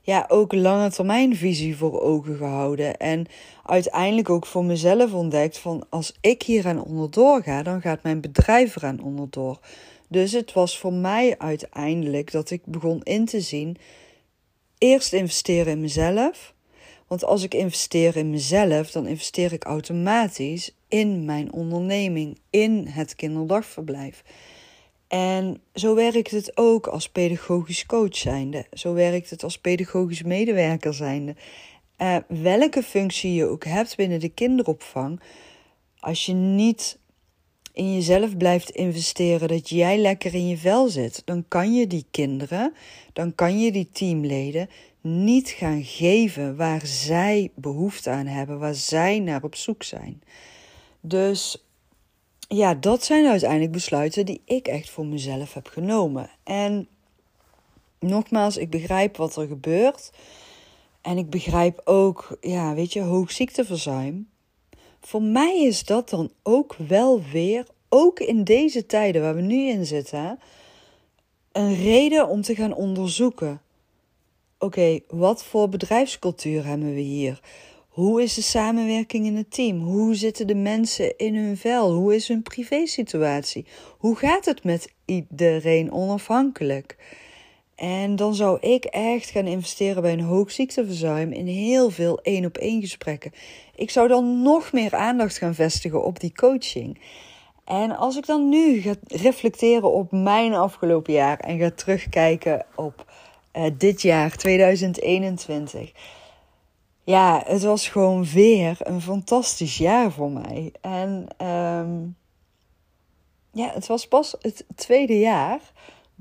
ja, 0.01 0.25
ook 0.27 0.53
lange 0.53 0.91
termijn 0.91 1.35
visie 1.35 1.77
voor 1.77 2.01
ogen 2.01 2.37
gehouden. 2.37 2.97
En 2.97 3.25
uiteindelijk 3.65 4.29
ook 4.29 4.45
voor 4.45 4.65
mezelf 4.65 5.13
ontdekt 5.13 5.57
van 5.57 5.85
als 5.89 6.17
ik 6.21 6.43
hier 6.43 6.67
aan 6.67 6.83
onderdoor 6.83 7.43
ga, 7.43 7.63
dan 7.63 7.81
gaat 7.81 8.03
mijn 8.03 8.21
bedrijf 8.21 8.75
eraan 8.75 9.01
onderdoor. 9.01 9.59
Dus 10.11 10.31
het 10.31 10.53
was 10.53 10.77
voor 10.77 10.93
mij 10.93 11.35
uiteindelijk 11.37 12.31
dat 12.31 12.49
ik 12.49 12.61
begon 12.65 13.03
in 13.03 13.25
te 13.25 13.41
zien. 13.41 13.77
Eerst 14.77 15.13
investeren 15.13 15.71
in 15.71 15.81
mezelf. 15.81 16.53
Want 17.07 17.23
als 17.23 17.43
ik 17.43 17.53
investeer 17.53 18.15
in 18.15 18.29
mezelf, 18.29 18.91
dan 18.91 19.07
investeer 19.07 19.53
ik 19.53 19.63
automatisch 19.63 20.75
in 20.87 21.25
mijn 21.25 21.53
onderneming, 21.53 22.39
in 22.49 22.87
het 22.87 23.15
kinderdagverblijf. 23.15 24.23
En 25.07 25.61
zo 25.73 25.95
werkt 25.95 26.31
het 26.31 26.57
ook 26.57 26.87
als 26.87 27.09
pedagogisch 27.09 27.85
coach 27.85 28.15
zijnde. 28.15 28.65
Zo 28.73 28.93
werkt 28.93 29.29
het 29.29 29.43
als 29.43 29.57
pedagogisch 29.59 30.23
medewerker 30.23 30.93
zijnde. 30.93 31.35
Uh, 31.97 32.17
welke 32.27 32.83
functie 32.83 33.33
je 33.33 33.45
ook 33.45 33.63
hebt 33.63 33.95
binnen 33.95 34.19
de 34.19 34.29
kinderopvang, 34.29 35.19
als 35.99 36.25
je 36.25 36.33
niet 36.33 36.99
in 37.73 37.93
jezelf 37.93 38.37
blijft 38.37 38.69
investeren, 38.69 39.47
dat 39.47 39.69
jij 39.69 39.97
lekker 39.97 40.33
in 40.33 40.47
je 40.47 40.57
vel 40.57 40.87
zit, 40.87 41.21
dan 41.25 41.45
kan 41.47 41.73
je 41.73 41.87
die 41.87 42.05
kinderen, 42.11 42.73
dan 43.13 43.35
kan 43.35 43.59
je 43.59 43.71
die 43.71 43.89
teamleden 43.91 44.69
niet 45.01 45.49
gaan 45.49 45.83
geven 45.83 46.55
waar 46.55 46.85
zij 46.85 47.51
behoefte 47.55 48.09
aan 48.09 48.25
hebben, 48.25 48.59
waar 48.59 48.75
zij 48.75 49.19
naar 49.19 49.43
op 49.43 49.55
zoek 49.55 49.83
zijn. 49.83 50.21
Dus 51.01 51.65
ja, 52.47 52.73
dat 52.73 53.03
zijn 53.03 53.25
uiteindelijk 53.25 53.71
besluiten 53.71 54.25
die 54.25 54.41
ik 54.45 54.67
echt 54.67 54.89
voor 54.89 55.05
mezelf 55.05 55.53
heb 55.53 55.67
genomen. 55.67 56.29
En 56.43 56.87
nogmaals, 57.99 58.57
ik 58.57 58.69
begrijp 58.69 59.17
wat 59.17 59.35
er 59.35 59.47
gebeurt. 59.47 60.11
En 61.01 61.17
ik 61.17 61.29
begrijp 61.29 61.81
ook, 61.83 62.37
ja, 62.41 62.73
weet 62.73 62.93
je, 62.93 63.01
hoog 63.01 63.31
ziekteverzuim. 63.31 64.29
Voor 65.01 65.21
mij 65.21 65.61
is 65.63 65.83
dat 65.83 66.09
dan 66.09 66.31
ook 66.43 66.75
wel 66.87 67.21
weer, 67.31 67.67
ook 67.89 68.19
in 68.19 68.43
deze 68.43 68.85
tijden 68.85 69.21
waar 69.21 69.35
we 69.35 69.41
nu 69.41 69.67
in 69.67 69.85
zitten, 69.85 70.39
een 71.51 71.75
reden 71.75 72.27
om 72.27 72.41
te 72.41 72.55
gaan 72.55 72.73
onderzoeken. 72.73 73.61
Oké, 74.59 74.99
wat 75.07 75.43
voor 75.43 75.69
bedrijfscultuur 75.69 76.65
hebben 76.65 76.93
we 76.93 76.99
hier? 76.99 77.41
Hoe 77.87 78.21
is 78.21 78.33
de 78.33 78.41
samenwerking 78.41 79.25
in 79.25 79.35
het 79.35 79.51
team? 79.51 79.79
Hoe 79.79 80.15
zitten 80.15 80.47
de 80.47 80.55
mensen 80.55 81.17
in 81.17 81.35
hun 81.35 81.57
vel? 81.57 81.93
Hoe 81.93 82.15
is 82.15 82.27
hun 82.27 82.41
privésituatie? 82.41 83.65
Hoe 83.97 84.15
gaat 84.15 84.45
het 84.45 84.63
met 84.63 84.93
iedereen 85.05 85.91
onafhankelijk? 85.91 86.95
En 87.81 88.15
dan 88.15 88.35
zou 88.35 88.59
ik 88.59 88.85
echt 88.85 89.29
gaan 89.29 89.45
investeren 89.45 90.01
bij 90.01 90.13
een 90.13 90.21
hoog 90.21 90.51
ziekteverzuim 90.51 91.31
in 91.31 91.47
heel 91.47 91.89
veel 91.89 92.19
één 92.21 92.45
op 92.45 92.57
één 92.57 92.81
gesprekken. 92.81 93.31
Ik 93.75 93.89
zou 93.89 94.07
dan 94.07 94.41
nog 94.41 94.71
meer 94.71 94.95
aandacht 94.95 95.37
gaan 95.37 95.55
vestigen 95.55 96.03
op 96.03 96.19
die 96.19 96.33
coaching. 96.33 97.01
En 97.65 97.97
als 97.97 98.17
ik 98.17 98.25
dan 98.25 98.49
nu 98.49 98.81
ga 98.81 98.93
reflecteren 99.07 99.91
op 99.91 100.11
mijn 100.11 100.53
afgelopen 100.53 101.13
jaar 101.13 101.39
en 101.39 101.59
ga 101.59 101.71
terugkijken 101.75 102.65
op 102.75 103.11
uh, 103.53 103.65
dit 103.77 104.01
jaar 104.01 104.37
2021 104.37 105.91
ja, 107.03 107.43
het 107.45 107.63
was 107.63 107.87
gewoon 107.87 108.25
weer 108.25 108.77
een 108.79 109.01
fantastisch 109.01 109.77
jaar 109.77 110.11
voor 110.11 110.31
mij. 110.31 110.73
En 110.81 111.27
um, 111.47 112.15
ja, 113.51 113.71
het 113.73 113.87
was 113.87 114.07
pas 114.07 114.35
het 114.41 114.65
tweede 114.75 115.19
jaar 115.19 115.59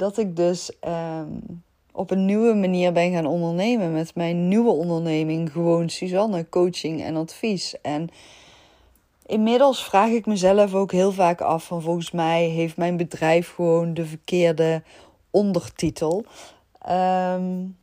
dat 0.01 0.19
ik 0.19 0.37
dus 0.37 0.73
um, 0.85 1.63
op 1.93 2.11
een 2.11 2.25
nieuwe 2.25 2.55
manier 2.55 2.93
ben 2.93 3.13
gaan 3.13 3.27
ondernemen. 3.27 3.93
Met 3.93 4.15
mijn 4.15 4.49
nieuwe 4.49 4.71
onderneming, 4.71 5.53
gewoon 5.53 5.89
Suzanne, 5.89 6.49
coaching 6.49 7.03
en 7.03 7.17
advies. 7.17 7.81
En 7.81 8.09
inmiddels 9.27 9.85
vraag 9.85 10.11
ik 10.11 10.27
mezelf 10.27 10.75
ook 10.75 10.93
heel 10.93 11.13
vaak 11.13 11.41
af: 11.41 11.65
van 11.65 11.83
volgens 11.83 12.11
mij 12.11 12.45
heeft 12.45 12.77
mijn 12.77 12.97
bedrijf 12.97 13.55
gewoon 13.55 13.95
de 13.95 14.07
verkeerde 14.07 14.83
ondertitel. 15.31 16.25
Um, 16.89 17.77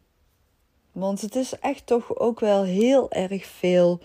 want 0.91 1.21
het 1.21 1.35
is 1.35 1.59
echt 1.59 1.85
toch 1.85 2.15
ook 2.15 2.39
wel 2.39 2.63
heel 2.63 3.11
erg 3.11 3.45
veel. 3.45 3.99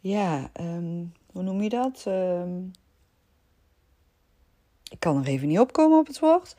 Ja, 0.00 0.50
um, 0.60 1.12
hoe 1.32 1.42
noem 1.42 1.62
je 1.62 1.68
dat? 1.68 2.06
Ik 4.90 5.00
kan 5.00 5.16
er 5.16 5.26
even 5.26 5.48
niet 5.48 5.58
opkomen 5.58 5.98
op 5.98 6.06
het 6.06 6.18
woord. 6.18 6.56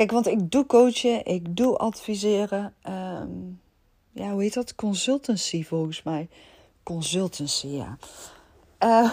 Kijk, 0.00 0.12
want 0.12 0.26
ik 0.26 0.50
doe 0.50 0.66
coachen, 0.66 1.24
ik 1.26 1.56
doe 1.56 1.76
adviseren. 1.76 2.74
Um, 2.88 3.60
ja, 4.12 4.30
hoe 4.30 4.42
heet 4.42 4.54
dat? 4.54 4.74
Consultancy 4.74 5.64
volgens 5.64 6.02
mij. 6.02 6.28
Consultancy, 6.82 7.66
ja. 7.66 7.96
Uh, 8.78 9.10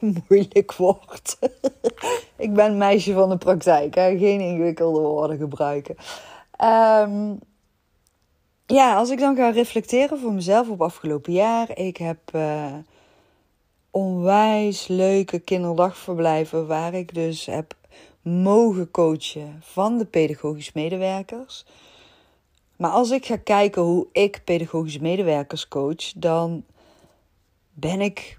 moeilijk 0.28 0.74
woord. 0.74 1.38
ik 2.36 2.52
ben 2.52 2.78
meisje 2.78 3.12
van 3.12 3.28
de 3.28 3.36
praktijk, 3.36 3.94
geen 3.94 4.40
ingewikkelde 4.40 5.00
woorden 5.00 5.38
gebruiken. 5.38 5.96
Um, 6.64 7.38
ja, 8.66 8.96
als 8.96 9.10
ik 9.10 9.18
dan 9.18 9.36
ga 9.36 9.50
reflecteren 9.50 10.18
voor 10.18 10.32
mezelf 10.32 10.68
op 10.68 10.82
afgelopen 10.82 11.32
jaar. 11.32 11.78
Ik 11.78 11.96
heb 11.96 12.18
uh, 12.34 12.74
onwijs 13.90 14.86
leuke 14.86 15.38
kinderdagverblijven 15.38 16.66
waar 16.66 16.94
ik 16.94 17.14
dus 17.14 17.46
heb 17.46 17.74
mogen 18.24 18.90
coachen 18.90 19.58
van 19.60 19.98
de 19.98 20.04
pedagogisch 20.04 20.72
medewerkers. 20.72 21.64
Maar 22.76 22.90
als 22.90 23.10
ik 23.10 23.26
ga 23.26 23.36
kijken 23.36 23.82
hoe 23.82 24.06
ik 24.12 24.40
pedagogische 24.44 25.02
medewerkers 25.02 25.68
coach, 25.68 26.12
dan 26.16 26.64
ben 27.72 28.00
ik 28.00 28.38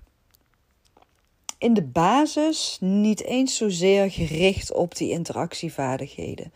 in 1.57 1.73
de 1.73 1.83
basis 1.83 2.77
niet 2.81 3.23
eens 3.23 3.57
zozeer 3.57 4.11
gericht 4.11 4.73
op 4.73 4.95
die 4.95 5.09
interactievaardigheden 5.09 6.51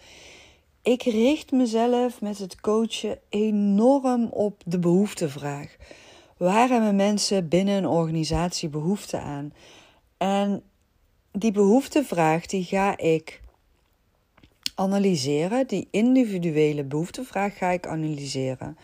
ik 0.81 1.03
richt 1.03 1.51
mezelf 1.51 2.21
met 2.21 2.37
het 2.37 2.61
coachen 2.61 3.19
enorm 3.29 4.25
op 4.25 4.61
de 4.65 4.79
behoeftevraag. 4.79 5.75
Waar 6.37 6.69
hebben 6.69 6.95
mensen 6.95 7.47
binnen 7.47 7.77
een 7.77 7.87
organisatie 7.87 8.69
behoefte 8.69 9.19
aan? 9.19 9.53
En 10.17 10.63
die 11.31 11.51
behoeftevraag 11.51 12.45
die 12.45 12.63
ga 12.63 12.97
ik 12.97 13.41
analyseren. 14.75 15.67
Die 15.67 15.87
individuele 15.91 16.83
behoeftevraag 16.83 17.57
ga 17.57 17.69
ik 17.69 17.87
analyseren. 17.87 18.77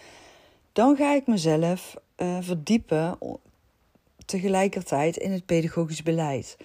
Dan 0.74 0.96
ga 0.96 1.14
ik 1.14 1.28
mezelf 1.28 1.96
uh, 2.18 2.38
verdiepen 2.42 3.18
tegelijkertijd 4.26 5.18
in 5.18 5.32
het 5.32 5.46
pedagogisch 5.46 6.04
beleid. 6.04 6.58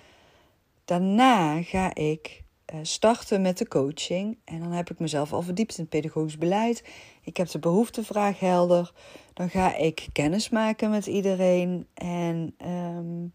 Daarna 0.85 1.63
ga 1.63 1.95
ik 1.95 2.43
eh, 2.65 2.79
starten 2.83 3.43
met 3.43 3.59
de 3.59 3.69
coaching. 3.69 4.39
En 4.45 4.61
dan 4.61 4.73
heb 4.73 4.91
ik 4.91 4.99
mezelf 4.99 5.33
al 5.33 5.43
verdiept 5.43 5.77
in 5.77 5.83
het 5.83 5.91
pedagogisch 5.91 6.39
beleid. 6.39 6.85
Ik 7.23 7.37
heb 7.37 7.49
de 7.49 7.59
behoeftevraag 7.59 8.41
helder. 8.41 8.93
Dan 9.35 9.51
ga 9.51 9.77
ik 9.77 10.07
kennis 10.13 10.49
maken 10.49 10.91
met 10.91 11.07
iedereen. 11.07 11.87
En 11.95 12.55
um, 12.67 13.33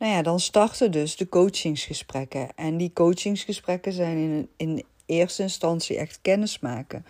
nou 0.00 0.12
ja, 0.12 0.22
dan 0.22 0.40
starten 0.40 0.90
dus 0.90 1.16
de 1.16 1.28
coachingsgesprekken. 1.28 2.48
En 2.56 2.76
die 2.76 2.92
coachingsgesprekken 2.92 3.92
zijn 3.92 4.16
in, 4.16 4.48
in 4.56 4.84
eerste 5.06 5.42
instantie 5.42 5.96
echt 5.96 6.18
kennis 6.22 6.58
maken. 6.58 7.04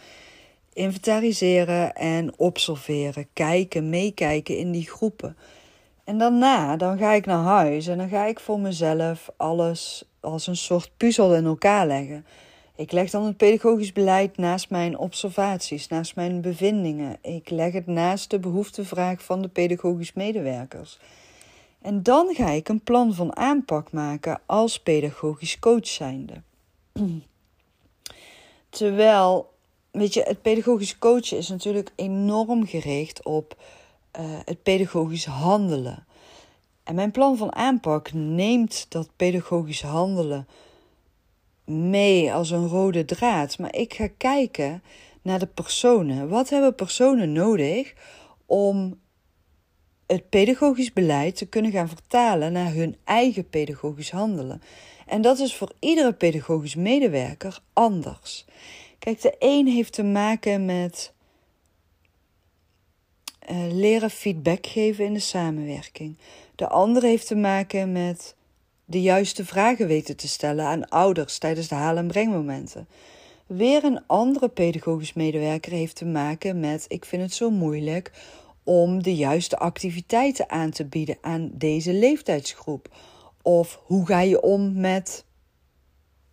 Inventariseren 0.73 1.95
en 1.95 2.39
observeren. 2.39 3.29
Kijken, 3.33 3.89
meekijken 3.89 4.57
in 4.57 4.71
die 4.71 4.89
groepen. 4.89 5.37
En 6.05 6.19
daarna, 6.19 6.77
dan 6.77 6.99
ga 6.99 7.13
ik 7.13 7.27
naar 7.27 7.45
huis 7.45 7.87
en 7.87 7.99
dan 7.99 8.09
ga 8.09 8.25
ik 8.25 8.41
voor 8.41 8.61
mezelf 8.61 9.31
alles 9.37 10.05
als 10.21 10.47
een 10.47 10.57
soort 10.57 10.91
puzzel 10.97 11.35
in 11.35 11.45
elkaar 11.45 11.87
leggen. 11.87 12.27
Ik 12.77 12.93
leg 12.93 13.11
dan 13.11 13.25
het 13.25 13.37
pedagogisch 13.37 13.93
beleid 13.93 14.37
naast 14.37 14.71
mijn 14.71 14.99
observaties, 14.99 15.89
naast 15.89 16.17
mijn 16.17 16.41
bevindingen. 16.41 17.17
Ik 17.23 17.51
leg 17.51 17.73
het 17.73 17.87
naast 17.87 18.31
de 18.31 18.39
behoeftevraag 18.39 19.23
van 19.23 19.43
de 19.43 19.49
pedagogisch 19.49 20.13
medewerkers. 20.13 20.99
En 21.83 22.03
dan 22.03 22.35
ga 22.35 22.51
ik 22.51 22.69
een 22.69 22.83
plan 22.83 23.15
van 23.15 23.37
aanpak 23.37 23.93
maken 23.93 24.41
als 24.47 24.81
pedagogisch 24.81 25.59
coach 25.59 25.87
zijnde. 25.87 26.43
Terwijl, 28.69 29.53
weet 29.91 30.15
je, 30.15 30.23
het 30.23 30.43
pedagogisch 30.43 30.99
coachen 30.99 31.39
is 31.39 31.49
natuurlijk 31.49 31.93
enorm 31.97 32.67
gericht 32.67 33.25
op 33.25 33.57
uh, 34.19 34.39
het 34.45 34.63
pedagogisch 34.63 35.25
handelen. 35.25 36.07
En 36.85 36.95
mijn 36.95 37.11
plan 37.11 37.37
van 37.37 37.55
aanpak 37.55 38.13
neemt 38.13 38.87
dat 38.89 39.11
pedagogisch 39.17 39.83
handelen 39.83 40.49
mee 41.65 42.33
als 42.33 42.51
een 42.51 42.69
rode 42.69 43.05
draad. 43.05 43.59
Maar 43.59 43.75
ik 43.75 43.95
ga 43.95 44.09
kijken 44.17 44.83
naar 45.23 45.39
de 45.39 45.47
personen. 45.47 46.29
Wat 46.29 46.49
hebben 46.49 46.75
personen 46.75 47.33
nodig 47.33 47.95
om 48.47 48.99
het 50.11 50.29
pedagogisch 50.29 50.93
beleid 50.93 51.37
te 51.37 51.47
kunnen 51.47 51.71
gaan 51.71 51.89
vertalen 51.89 52.53
naar 52.53 52.73
hun 52.73 52.97
eigen 53.05 53.49
pedagogisch 53.49 54.11
handelen? 54.11 54.63
En 55.07 55.23
dat 55.23 55.39
is 55.39 55.55
voor 55.55 55.73
iedere 55.79 56.13
pedagogisch 56.13 56.75
medewerker 56.75 57.61
anders. 57.73 58.45
Kijk, 58.99 59.21
de 59.21 59.35
een 59.39 59.67
heeft 59.67 59.93
te 59.93 60.03
maken 60.03 60.65
met 60.65 61.13
uh, 63.51 63.73
leren 63.73 64.11
feedback 64.11 64.67
geven 64.67 65.05
in 65.05 65.15
de 65.15 65.21
samenwerking. 65.21 66.17
De 66.55 66.69
andere 66.69 67.07
heeft 67.07 67.27
te 67.27 67.37
maken 67.37 67.93
met 67.93 68.35
de 68.85 69.03
juiste 69.03 69.45
vragen 69.45 69.87
weten 69.87 70.17
te 70.17 70.29
stellen 70.29 70.65
aan 70.65 70.89
ouders 70.89 71.39
tijdens 71.39 71.69
de 71.69 71.75
haal- 71.75 71.97
en 71.97 72.07
brengmomenten. 72.07 72.89
Weer 73.47 73.85
een 73.85 74.01
andere 74.07 74.49
pedagogisch 74.49 75.13
medewerker 75.13 75.73
heeft 75.73 75.97
te 75.97 76.05
maken 76.05 76.61
met: 76.61 76.85
ik 76.89 77.05
vind 77.05 77.23
het 77.23 77.35
zo 77.35 77.51
moeilijk 77.51 78.11
om 78.71 79.03
de 79.03 79.15
juiste 79.15 79.59
activiteiten 79.59 80.51
aan 80.51 80.71
te 80.71 80.85
bieden 80.85 81.17
aan 81.21 81.51
deze 81.53 81.93
leeftijdsgroep? 81.93 82.89
Of 83.43 83.81
hoe 83.85 84.07
ga 84.07 84.21
je 84.21 84.43
om 84.43 84.81
met. 84.81 85.25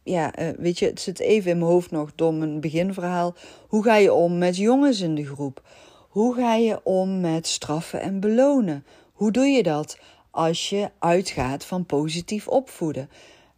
Ja, 0.03 0.33
eh, 0.33 0.49
weet 0.57 0.79
je, 0.79 0.85
het 0.85 1.01
zit 1.01 1.19
even 1.19 1.51
in 1.51 1.57
mijn 1.57 1.71
hoofd 1.71 1.91
nog 1.91 2.11
door 2.15 2.33
mijn 2.33 2.59
beginverhaal. 2.59 3.35
Hoe 3.67 3.83
ga 3.83 3.95
je 3.95 4.13
om 4.13 4.37
met 4.37 4.57
jongens 4.57 4.99
in 4.99 5.15
de 5.15 5.25
groep? 5.25 5.61
Hoe 6.09 6.35
ga 6.35 6.53
je 6.55 6.79
om 6.83 7.19
met 7.19 7.47
straffen 7.47 8.01
en 8.01 8.19
belonen? 8.19 8.85
Hoe 9.13 9.31
doe 9.31 9.45
je 9.45 9.63
dat 9.63 9.99
als 10.31 10.69
je 10.69 10.89
uitgaat 10.99 11.65
van 11.65 11.85
positief 11.85 12.47
opvoeden? 12.47 13.09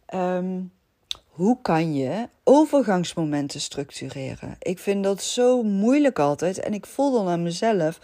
Ehm, 0.06 0.60
hoe 1.26 1.58
kan 1.62 1.94
je 1.94 2.28
overgangsmomenten 2.44 3.60
structureren? 3.60 4.56
Ik 4.58 4.78
vind 4.78 5.04
dat 5.04 5.22
zo 5.22 5.62
moeilijk 5.62 6.18
altijd 6.18 6.60
en 6.60 6.74
ik 6.74 6.86
voel 6.86 7.12
dan 7.12 7.28
aan 7.28 7.42
mezelf 7.42 8.00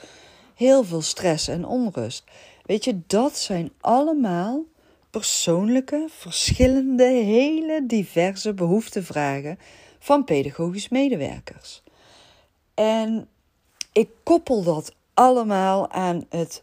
heel 0.57 0.85
veel 0.85 1.03
stress 1.03 1.49
en 1.49 1.67
onrust. 1.67 2.25
Weet 2.65 2.85
je, 2.85 3.01
dat 3.07 3.39
zijn 3.39 3.73
allemaal 3.81 4.65
persoonlijke, 5.11 6.07
verschillende, 6.11 7.05
hele 7.05 7.87
diverse 7.87 8.55
behoeftevragen 8.55 9.59
van 9.99 10.25
pedagogisch 10.25 10.89
medewerkers. 10.89 11.83
En 12.75 13.29
ik 13.93 14.09
koppel 14.23 14.63
dat 14.63 14.95
allemaal 15.15 15.91
aan 15.91 16.27
het 16.29 16.63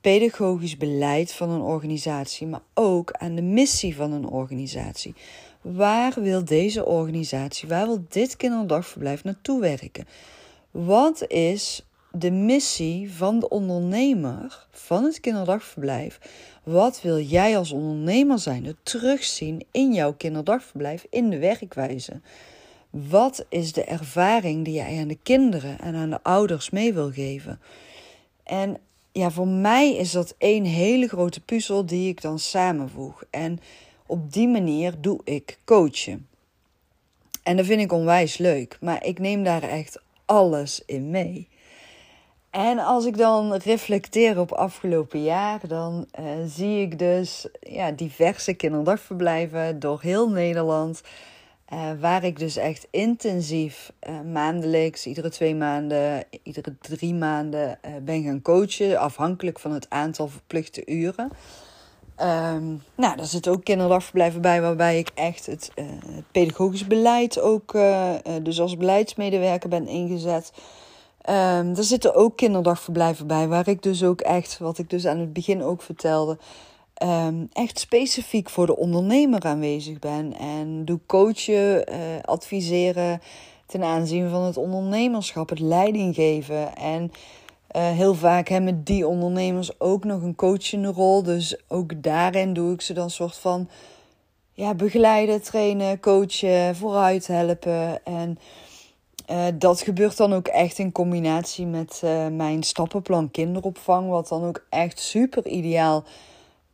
pedagogisch 0.00 0.76
beleid 0.76 1.32
van 1.32 1.50
een 1.50 1.60
organisatie, 1.60 2.46
maar 2.46 2.62
ook 2.74 3.12
aan 3.12 3.34
de 3.34 3.42
missie 3.42 3.96
van 3.96 4.12
een 4.12 4.26
organisatie. 4.26 5.14
Waar 5.60 6.12
wil 6.16 6.44
deze 6.44 6.84
organisatie, 6.86 7.68
waar 7.68 7.86
wil 7.86 8.04
dit 8.08 8.36
kinderdagverblijf 8.36 9.24
naartoe 9.24 9.60
werken? 9.60 10.08
Wat 10.70 11.28
is 11.28 11.84
de 12.12 12.30
missie 12.30 13.12
van 13.12 13.38
de 13.38 13.48
ondernemer 13.48 14.66
van 14.70 15.04
het 15.04 15.20
kinderdagverblijf? 15.20 16.20
Wat 16.62 17.02
wil 17.02 17.20
jij 17.20 17.56
als 17.56 17.72
ondernemer 17.72 18.38
zijn 18.38 18.76
terugzien 18.82 19.66
in 19.70 19.92
jouw 19.92 20.12
kinderdagverblijf, 20.12 21.06
in 21.10 21.30
de 21.30 21.38
werkwijze? 21.38 22.20
Wat 22.90 23.44
is 23.48 23.72
de 23.72 23.84
ervaring 23.84 24.64
die 24.64 24.74
jij 24.74 25.00
aan 25.00 25.08
de 25.08 25.18
kinderen 25.22 25.78
en 25.78 25.94
aan 25.94 26.10
de 26.10 26.22
ouders 26.22 26.70
mee 26.70 26.92
wil 26.92 27.10
geven? 27.10 27.60
En 28.42 28.76
ja, 29.12 29.30
voor 29.30 29.48
mij 29.48 29.94
is 29.96 30.10
dat 30.10 30.34
één 30.38 30.64
hele 30.64 31.08
grote 31.08 31.40
puzzel 31.40 31.86
die 31.86 32.08
ik 32.08 32.22
dan 32.22 32.38
samenvoeg. 32.38 33.22
En 33.30 33.58
op 34.06 34.32
die 34.32 34.48
manier 34.48 34.94
doe 35.00 35.20
ik 35.24 35.58
coachen. 35.64 36.28
En 37.42 37.56
dat 37.56 37.66
vind 37.66 37.80
ik 37.80 37.92
onwijs 37.92 38.36
leuk, 38.38 38.78
maar 38.80 39.04
ik 39.04 39.18
neem 39.18 39.44
daar 39.44 39.62
echt 39.62 40.02
alles 40.24 40.82
in 40.86 41.10
mee. 41.10 41.48
En 42.50 42.78
als 42.78 43.04
ik 43.04 43.16
dan 43.16 43.54
reflecteer 43.54 44.38
op 44.38 44.52
afgelopen 44.52 45.22
jaar, 45.22 45.60
dan 45.68 46.06
uh, 46.20 46.26
zie 46.46 46.80
ik 46.80 46.98
dus 46.98 47.48
ja, 47.60 47.90
diverse 47.90 48.54
kinderdagverblijven 48.54 49.80
door 49.80 50.00
heel 50.00 50.30
Nederland. 50.30 51.00
Uh, 51.72 51.90
waar 52.00 52.24
ik 52.24 52.38
dus 52.38 52.56
echt 52.56 52.86
intensief 52.90 53.92
uh, 54.08 54.20
maandelijks, 54.32 55.06
iedere 55.06 55.28
twee 55.28 55.54
maanden, 55.54 56.24
iedere 56.42 56.76
drie 56.80 57.14
maanden 57.14 57.78
ben 58.02 58.22
gaan 58.22 58.42
coachen. 58.42 58.98
Afhankelijk 58.98 59.58
van 59.58 59.72
het 59.72 59.86
aantal 59.88 60.28
verplichte 60.28 60.82
uren. 60.86 61.30
Um, 62.20 62.82
nou, 62.94 63.16
daar 63.16 63.26
zitten 63.26 63.52
ook 63.52 63.64
kinderdagverblijven 63.64 64.40
bij 64.40 64.62
waarbij 64.62 64.98
ik 64.98 65.10
echt 65.14 65.46
het, 65.46 65.70
het 65.74 66.30
pedagogisch 66.32 66.86
beleid 66.86 67.40
ook, 67.40 67.78
dus 68.42 68.60
als 68.60 68.76
beleidsmedewerker 68.76 69.68
ben 69.68 69.86
ingezet. 69.86 70.52
Um, 71.28 71.76
er 71.76 71.84
zitten 71.84 72.14
ook 72.14 72.36
kinderdagverblijven 72.36 73.26
bij 73.26 73.48
waar 73.48 73.68
ik 73.68 73.82
dus 73.82 74.04
ook 74.04 74.20
echt, 74.20 74.58
wat 74.58 74.78
ik 74.78 74.90
dus 74.90 75.06
aan 75.06 75.18
het 75.18 75.32
begin 75.32 75.62
ook 75.62 75.82
vertelde, 75.82 76.38
um, 77.02 77.48
echt 77.52 77.78
specifiek 77.78 78.50
voor 78.50 78.66
de 78.66 78.76
ondernemer 78.76 79.42
aanwezig 79.42 79.98
ben. 79.98 80.36
En 80.38 80.84
doe 80.84 81.00
coachen, 81.06 81.92
uh, 81.92 81.96
adviseren 82.22 83.20
ten 83.66 83.82
aanzien 83.82 84.30
van 84.30 84.42
het 84.42 84.56
ondernemerschap, 84.56 85.48
het 85.48 85.60
leiding 85.60 86.14
geven 86.14 86.76
en 86.76 87.12
uh, 87.76 87.90
heel 87.90 88.14
vaak 88.14 88.48
hebben 88.48 88.84
die 88.84 89.06
ondernemers 89.06 89.80
ook 89.80 90.04
nog 90.04 90.22
een 90.22 90.34
coachende 90.34 90.88
rol. 90.88 91.22
Dus 91.22 91.56
ook 91.68 92.02
daarin 92.02 92.52
doe 92.52 92.72
ik 92.72 92.80
ze 92.80 92.92
dan 92.92 93.10
soort 93.10 93.36
van 93.36 93.68
ja, 94.52 94.74
begeleiden, 94.74 95.42
trainen, 95.42 96.00
coachen, 96.00 96.76
vooruit 96.76 97.26
helpen. 97.26 98.04
En 98.04 98.38
uh, 99.30 99.46
dat 99.54 99.80
gebeurt 99.80 100.16
dan 100.16 100.32
ook 100.32 100.46
echt 100.48 100.78
in 100.78 100.92
combinatie 100.92 101.66
met 101.66 102.00
uh, 102.04 102.26
mijn 102.26 102.62
stappenplan 102.62 103.30
kinderopvang. 103.30 104.08
Wat 104.08 104.28
dan 104.28 104.44
ook 104.44 104.66
echt 104.68 104.98
super 104.98 105.46
ideaal 105.46 106.04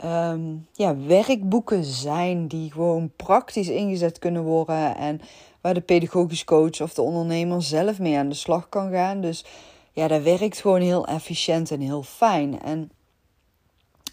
um, 0.05 0.67
ja, 0.73 0.97
werkboeken 0.97 1.85
zijn 1.85 2.47
die 2.47 2.73
gewoon 2.73 3.11
praktisch 3.17 3.69
ingezet 3.69 4.19
kunnen 4.19 4.43
worden. 4.43 4.97
En 4.97 5.21
waar 5.61 5.75
de 5.75 5.81
pedagogisch 5.81 6.45
coach 6.45 6.81
of 6.81 6.95
de 6.95 7.03
ondernemer 7.03 7.63
zelf 7.63 7.99
mee 7.99 8.19
aan 8.19 8.29
de 8.29 8.35
slag 8.35 8.69
kan 8.69 8.91
gaan. 8.91 9.21
Dus 9.21 9.45
ja, 9.93 10.09
dat 10.09 10.23
werkt 10.23 10.61
gewoon 10.61 10.81
heel 10.81 11.07
efficiënt 11.07 11.71
en 11.71 11.81
heel 11.81 12.03
fijn. 12.03 12.63
En 12.63 12.91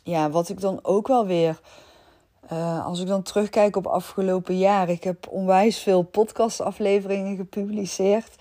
ja, 0.03 0.29
wat 0.29 0.49
ik 0.49 0.59
dan 0.59 0.79
ook 0.81 1.07
wel 1.07 1.25
weer, 1.25 1.59
uh, 2.51 2.85
als 2.85 2.99
ik 2.99 3.07
dan 3.07 3.23
terugkijk 3.23 3.75
op 3.75 3.87
afgelopen 3.87 4.57
jaar, 4.57 4.89
ik 4.89 5.03
heb 5.03 5.27
onwijs 5.29 5.77
veel 5.77 6.01
podcastafleveringen 6.01 7.35
gepubliceerd. 7.35 8.35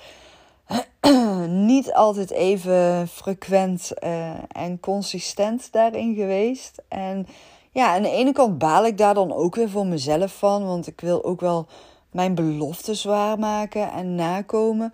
Niet 1.48 1.92
altijd 1.92 2.30
even 2.30 3.08
frequent 3.08 3.92
uh, 4.04 4.30
en 4.48 4.80
consistent 4.80 5.72
daarin 5.72 6.14
geweest. 6.14 6.82
En 6.88 7.26
ja, 7.70 7.94
aan 7.94 8.02
de 8.02 8.10
ene 8.10 8.32
kant 8.32 8.58
baal 8.58 8.86
ik 8.86 8.98
daar 8.98 9.14
dan 9.14 9.32
ook 9.32 9.54
weer 9.54 9.70
voor 9.70 9.86
mezelf 9.86 10.38
van, 10.38 10.64
want 10.64 10.86
ik 10.86 11.00
wil 11.00 11.24
ook 11.24 11.40
wel 11.40 11.66
mijn 12.10 12.34
beloftes 12.34 13.04
waarmaken 13.04 13.92
en 13.92 14.14
nakomen. 14.14 14.92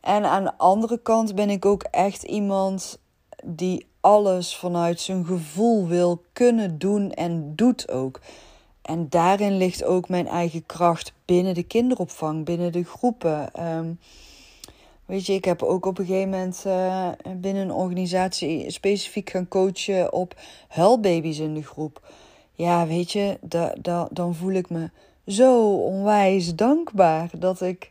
En 0.00 0.24
aan 0.24 0.44
de 0.44 0.56
andere 0.56 0.98
kant 0.98 1.34
ben 1.34 1.50
ik 1.50 1.64
ook 1.66 1.82
echt 1.82 2.22
iemand 2.22 2.98
die 3.44 3.91
alles 4.02 4.56
vanuit 4.56 5.00
zijn 5.00 5.24
gevoel 5.24 5.86
wil 5.86 6.22
kunnen 6.32 6.78
doen 6.78 7.12
en 7.12 7.52
doet 7.56 7.90
ook. 7.90 8.20
En 8.82 9.08
daarin 9.08 9.56
ligt 9.56 9.84
ook 9.84 10.08
mijn 10.08 10.26
eigen 10.26 10.66
kracht 10.66 11.12
binnen 11.24 11.54
de 11.54 11.62
kinderopvang, 11.62 12.44
binnen 12.44 12.72
de 12.72 12.84
groepen. 12.84 13.66
Um, 13.66 13.98
weet 15.06 15.26
je, 15.26 15.32
ik 15.32 15.44
heb 15.44 15.62
ook 15.62 15.86
op 15.86 15.98
een 15.98 16.06
gegeven 16.06 16.30
moment 16.30 16.62
uh, 16.66 17.08
binnen 17.36 17.62
een 17.62 17.72
organisatie 17.72 18.70
specifiek 18.70 19.30
gaan 19.30 19.48
coachen 19.48 20.12
op 20.12 20.34
huilbaby's 20.68 21.38
in 21.38 21.54
de 21.54 21.64
groep. 21.64 22.12
Ja, 22.52 22.86
weet 22.86 23.12
je, 23.12 23.38
da, 23.40 23.74
da, 23.80 24.08
dan 24.10 24.34
voel 24.34 24.52
ik 24.52 24.70
me 24.70 24.90
zo 25.26 25.74
onwijs 25.74 26.54
dankbaar 26.54 27.30
dat 27.38 27.60
ik 27.60 27.90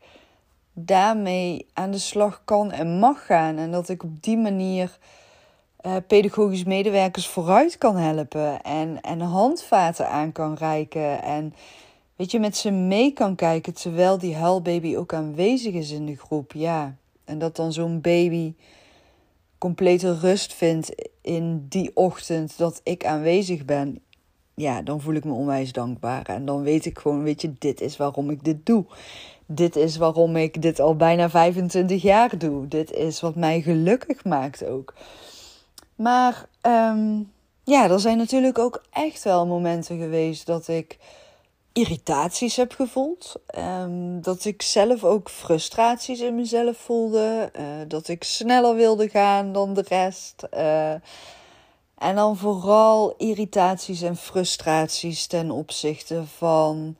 daarmee 0.73 1.65
aan 1.73 1.91
de 1.91 1.97
slag 1.97 2.41
kan 2.45 2.71
en 2.71 2.99
mag 2.99 3.25
gaan. 3.25 3.57
En 3.57 3.71
dat 3.71 3.89
ik 3.89 4.03
op 4.03 4.23
die 4.23 4.37
manier 4.37 4.97
uh, 5.85 5.95
pedagogisch 6.07 6.63
medewerkers 6.63 7.27
vooruit 7.27 7.77
kan 7.77 7.95
helpen. 7.95 8.61
En, 8.61 9.01
en 9.01 9.19
handvaten 9.19 10.09
aan 10.09 10.31
kan 10.31 10.53
reiken. 10.53 11.23
En 11.23 11.53
weet 12.15 12.31
je, 12.31 12.39
met 12.39 12.57
ze 12.57 12.71
mee 12.71 13.11
kan 13.11 13.35
kijken 13.35 13.73
terwijl 13.73 14.17
die 14.17 14.35
huilbaby 14.35 14.95
ook 14.95 15.13
aanwezig 15.13 15.73
is 15.73 15.91
in 15.91 16.05
de 16.05 16.17
groep. 16.17 16.53
Ja, 16.53 16.95
en 17.25 17.39
dat 17.39 17.55
dan 17.55 17.73
zo'n 17.73 18.01
baby 18.01 18.53
complete 19.57 20.19
rust 20.19 20.53
vindt 20.53 21.09
in 21.21 21.65
die 21.69 21.91
ochtend 21.93 22.57
dat 22.57 22.81
ik 22.83 23.05
aanwezig 23.05 23.65
ben. 23.65 24.01
Ja, 24.55 24.81
dan 24.81 25.01
voel 25.01 25.13
ik 25.13 25.23
me 25.23 25.33
onwijs 25.33 25.71
dankbaar. 25.71 26.25
En 26.25 26.45
dan 26.45 26.61
weet 26.61 26.85
ik 26.85 26.99
gewoon, 26.99 27.23
weet 27.23 27.41
je, 27.41 27.53
dit 27.59 27.81
is 27.81 27.97
waarom 27.97 28.29
ik 28.29 28.43
dit 28.43 28.65
doe 28.65 28.85
dit 29.55 29.75
is 29.75 29.97
waarom 29.97 30.35
ik 30.35 30.61
dit 30.61 30.79
al 30.79 30.95
bijna 30.95 31.29
25 31.29 32.01
jaar 32.01 32.37
doe. 32.37 32.67
Dit 32.67 32.91
is 32.91 33.21
wat 33.21 33.35
mij 33.35 33.61
gelukkig 33.61 34.23
maakt 34.23 34.65
ook. 34.65 34.93
Maar 35.95 36.45
um, 36.61 37.31
ja, 37.63 37.89
er 37.89 37.99
zijn 37.99 38.17
natuurlijk 38.17 38.59
ook 38.59 38.83
echt 38.89 39.23
wel 39.23 39.47
momenten 39.47 39.99
geweest 39.99 40.45
dat 40.45 40.67
ik 40.67 40.97
irritaties 41.73 42.55
heb 42.55 42.73
gevoeld. 42.73 43.41
Um, 43.57 44.21
dat 44.21 44.45
ik 44.45 44.61
zelf 44.61 45.03
ook 45.03 45.29
frustraties 45.29 46.19
in 46.19 46.35
mezelf 46.35 46.77
voelde. 46.77 47.51
Uh, 47.59 47.63
dat 47.87 48.07
ik 48.07 48.23
sneller 48.23 48.75
wilde 48.75 49.09
gaan 49.09 49.51
dan 49.53 49.73
de 49.73 49.85
rest. 49.87 50.47
Uh, 50.53 50.93
en 51.97 52.15
dan 52.15 52.37
vooral 52.37 53.13
irritaties 53.17 54.01
en 54.01 54.15
frustraties 54.15 55.27
ten 55.27 55.51
opzichte 55.51 56.23
van 56.37 56.95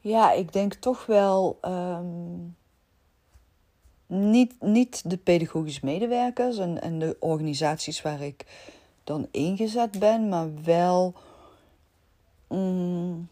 ja, 0.00 0.32
ik 0.32 0.52
denk 0.52 0.74
toch 0.74 1.06
wel 1.06 1.58
um, 1.62 2.56
niet, 4.12 4.54
niet 4.60 5.10
de 5.10 5.16
pedagogische 5.16 5.84
medewerkers 5.84 6.58
en, 6.58 6.82
en 6.82 6.98
de 6.98 7.16
organisaties 7.20 8.02
waar 8.02 8.20
ik 8.20 8.44
dan 9.04 9.28
ingezet 9.30 9.98
ben, 9.98 10.28
maar 10.28 10.48
wel. 10.64 11.14
Um, 12.48 13.28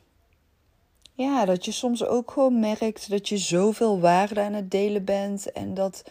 ja, 1.14 1.44
dat 1.44 1.64
je 1.64 1.72
soms 1.72 2.04
ook 2.04 2.30
gewoon 2.30 2.60
merkt 2.60 3.10
dat 3.10 3.28
je 3.28 3.38
zoveel 3.38 4.00
waarde 4.00 4.40
aan 4.40 4.52
het 4.52 4.70
delen 4.70 5.04
bent 5.04 5.52
en 5.52 5.74
dat 5.74 6.04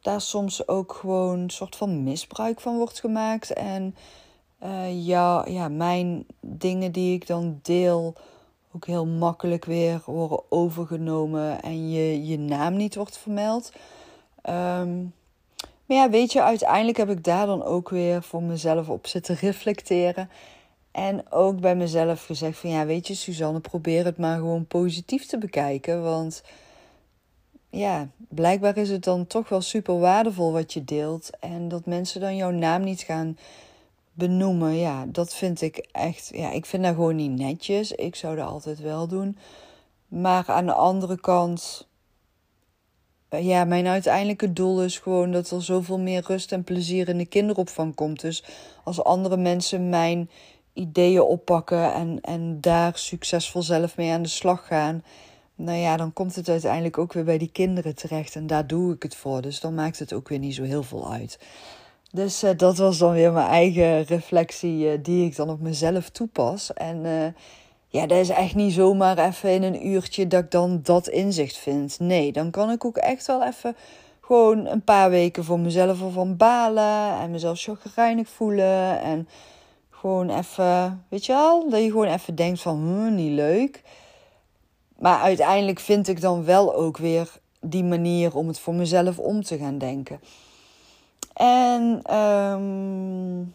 daar 0.00 0.20
soms 0.20 0.68
ook 0.68 0.92
gewoon 0.92 1.38
een 1.38 1.50
soort 1.50 1.76
van 1.76 2.02
misbruik 2.02 2.60
van 2.60 2.76
wordt 2.76 3.00
gemaakt. 3.00 3.52
En 3.52 3.94
uh, 4.62 5.06
ja, 5.06 5.46
ja, 5.48 5.68
mijn 5.68 6.26
dingen 6.40 6.92
die 6.92 7.14
ik 7.14 7.26
dan 7.26 7.58
deel 7.62 8.14
ook 8.74 8.86
heel 8.86 9.06
makkelijk 9.06 9.64
weer 9.64 10.02
worden 10.04 10.42
overgenomen 10.48 11.62
en 11.62 11.90
je, 11.90 12.26
je 12.26 12.38
naam 12.38 12.76
niet 12.76 12.94
wordt 12.94 13.18
vermeld. 13.18 13.72
Ehm, 14.42 14.98
maar 15.86 15.96
ja, 15.96 16.10
weet 16.10 16.32
je, 16.32 16.42
uiteindelijk 16.42 16.98
heb 16.98 17.10
ik 17.10 17.24
daar 17.24 17.46
dan 17.46 17.62
ook 17.62 17.88
weer 17.88 18.22
voor 18.22 18.42
mezelf 18.42 18.88
op 18.88 19.06
zitten 19.06 19.34
reflecteren. 19.34 20.30
En 20.90 21.32
ook 21.32 21.60
bij 21.60 21.76
mezelf 21.76 22.24
gezegd 22.24 22.58
van 22.58 22.70
ja, 22.70 22.86
weet 22.86 23.06
je, 23.06 23.14
Suzanne, 23.14 23.60
probeer 23.60 24.04
het 24.04 24.18
maar 24.18 24.36
gewoon 24.36 24.66
positief 24.66 25.26
te 25.26 25.38
bekijken. 25.38 26.02
Want 26.02 26.42
ja, 27.70 28.08
blijkbaar 28.28 28.76
is 28.76 28.90
het 28.90 29.04
dan 29.04 29.26
toch 29.26 29.48
wel 29.48 29.60
super 29.60 29.98
waardevol 29.98 30.52
wat 30.52 30.72
je 30.72 30.84
deelt. 30.84 31.30
En 31.40 31.68
dat 31.68 31.86
mensen 31.86 32.20
dan 32.20 32.36
jouw 32.36 32.50
naam 32.50 32.82
niet 32.82 33.00
gaan 33.00 33.38
benoemen, 34.12 34.76
ja, 34.76 35.06
dat 35.06 35.34
vind 35.34 35.60
ik 35.60 35.76
echt, 35.92 36.30
ja, 36.34 36.50
ik 36.50 36.66
vind 36.66 36.84
dat 36.84 36.94
gewoon 36.94 37.16
niet 37.16 37.38
netjes. 37.38 37.92
Ik 37.92 38.14
zou 38.14 38.36
dat 38.36 38.48
altijd 38.48 38.80
wel 38.80 39.08
doen. 39.08 39.38
Maar 40.08 40.44
aan 40.46 40.66
de 40.66 40.72
andere 40.72 41.20
kant, 41.20 41.88
eh, 43.28 43.46
ja, 43.46 43.64
mijn 43.64 43.86
uiteindelijke 43.86 44.52
doel 44.52 44.82
is 44.82 44.98
gewoon 44.98 45.32
dat 45.32 45.50
er 45.50 45.62
zoveel 45.62 45.98
meer 45.98 46.22
rust 46.26 46.52
en 46.52 46.64
plezier 46.64 47.08
in 47.08 47.18
de 47.18 47.26
kinderopvang 47.26 47.94
komt. 47.94 48.20
Dus 48.20 48.44
als 48.84 49.04
andere 49.04 49.36
mensen 49.36 49.88
mijn 49.88 50.30
ideeën 50.72 51.22
oppakken 51.22 51.92
en, 51.94 52.20
en 52.20 52.60
daar 52.60 52.98
succesvol 52.98 53.62
zelf 53.62 53.96
mee 53.96 54.12
aan 54.12 54.22
de 54.22 54.28
slag 54.28 54.66
gaan, 54.66 55.04
nou 55.54 55.78
ja, 55.78 55.96
dan 55.96 56.12
komt 56.12 56.34
het 56.34 56.48
uiteindelijk 56.48 56.98
ook 56.98 57.12
weer 57.12 57.24
bij 57.24 57.38
die 57.38 57.50
kinderen 57.52 57.94
terecht. 57.94 58.36
En 58.36 58.46
daar 58.46 58.66
doe 58.66 58.94
ik 58.94 59.02
het 59.02 59.14
voor. 59.14 59.40
Dus 59.42 59.60
dan 59.60 59.74
maakt 59.74 59.98
het 59.98 60.12
ook 60.12 60.28
weer 60.28 60.38
niet 60.38 60.54
zo 60.54 60.62
heel 60.62 60.82
veel 60.82 61.12
uit. 61.12 61.38
Dus 62.12 62.44
uh, 62.44 62.50
dat 62.56 62.78
was 62.78 62.98
dan 62.98 63.12
weer 63.12 63.32
mijn 63.32 63.46
eigen 63.46 64.02
reflectie 64.02 64.92
uh, 64.92 64.98
die 65.02 65.26
ik 65.26 65.36
dan 65.36 65.50
op 65.50 65.60
mezelf 65.60 66.08
toepas. 66.08 66.72
En 66.72 67.04
uh, 67.04 67.26
ja, 67.88 68.06
dat 68.06 68.18
is 68.18 68.28
echt 68.28 68.54
niet 68.54 68.72
zomaar 68.72 69.18
even 69.18 69.50
in 69.50 69.62
een 69.62 69.86
uurtje 69.86 70.26
dat 70.26 70.44
ik 70.44 70.50
dan 70.50 70.80
dat 70.82 71.08
inzicht 71.08 71.56
vind. 71.56 72.00
Nee, 72.00 72.32
dan 72.32 72.50
kan 72.50 72.70
ik 72.70 72.84
ook 72.84 72.96
echt 72.96 73.26
wel 73.26 73.44
even 73.44 73.76
gewoon 74.20 74.66
een 74.66 74.84
paar 74.84 75.10
weken 75.10 75.44
voor 75.44 75.60
mezelf 75.60 76.02
ervan 76.02 76.36
balen. 76.36 77.20
En 77.20 77.30
mezelf 77.30 77.60
chagrijnig 77.60 78.28
voelen. 78.28 79.00
En 79.00 79.28
gewoon 79.90 80.30
even, 80.30 81.04
weet 81.08 81.26
je 81.26 81.32
wel, 81.32 81.70
dat 81.70 81.80
je 81.80 81.90
gewoon 81.90 82.06
even 82.06 82.34
denkt 82.34 82.60
van, 82.60 82.76
hm, 82.76 83.14
niet 83.14 83.32
leuk. 83.32 83.82
Maar 84.98 85.20
uiteindelijk 85.20 85.80
vind 85.80 86.08
ik 86.08 86.20
dan 86.20 86.44
wel 86.44 86.74
ook 86.74 86.96
weer 86.96 87.38
die 87.60 87.84
manier 87.84 88.36
om 88.36 88.46
het 88.46 88.58
voor 88.58 88.74
mezelf 88.74 89.18
om 89.18 89.42
te 89.42 89.58
gaan 89.58 89.78
denken. 89.78 90.20
En 91.40 92.16
um, 92.16 93.54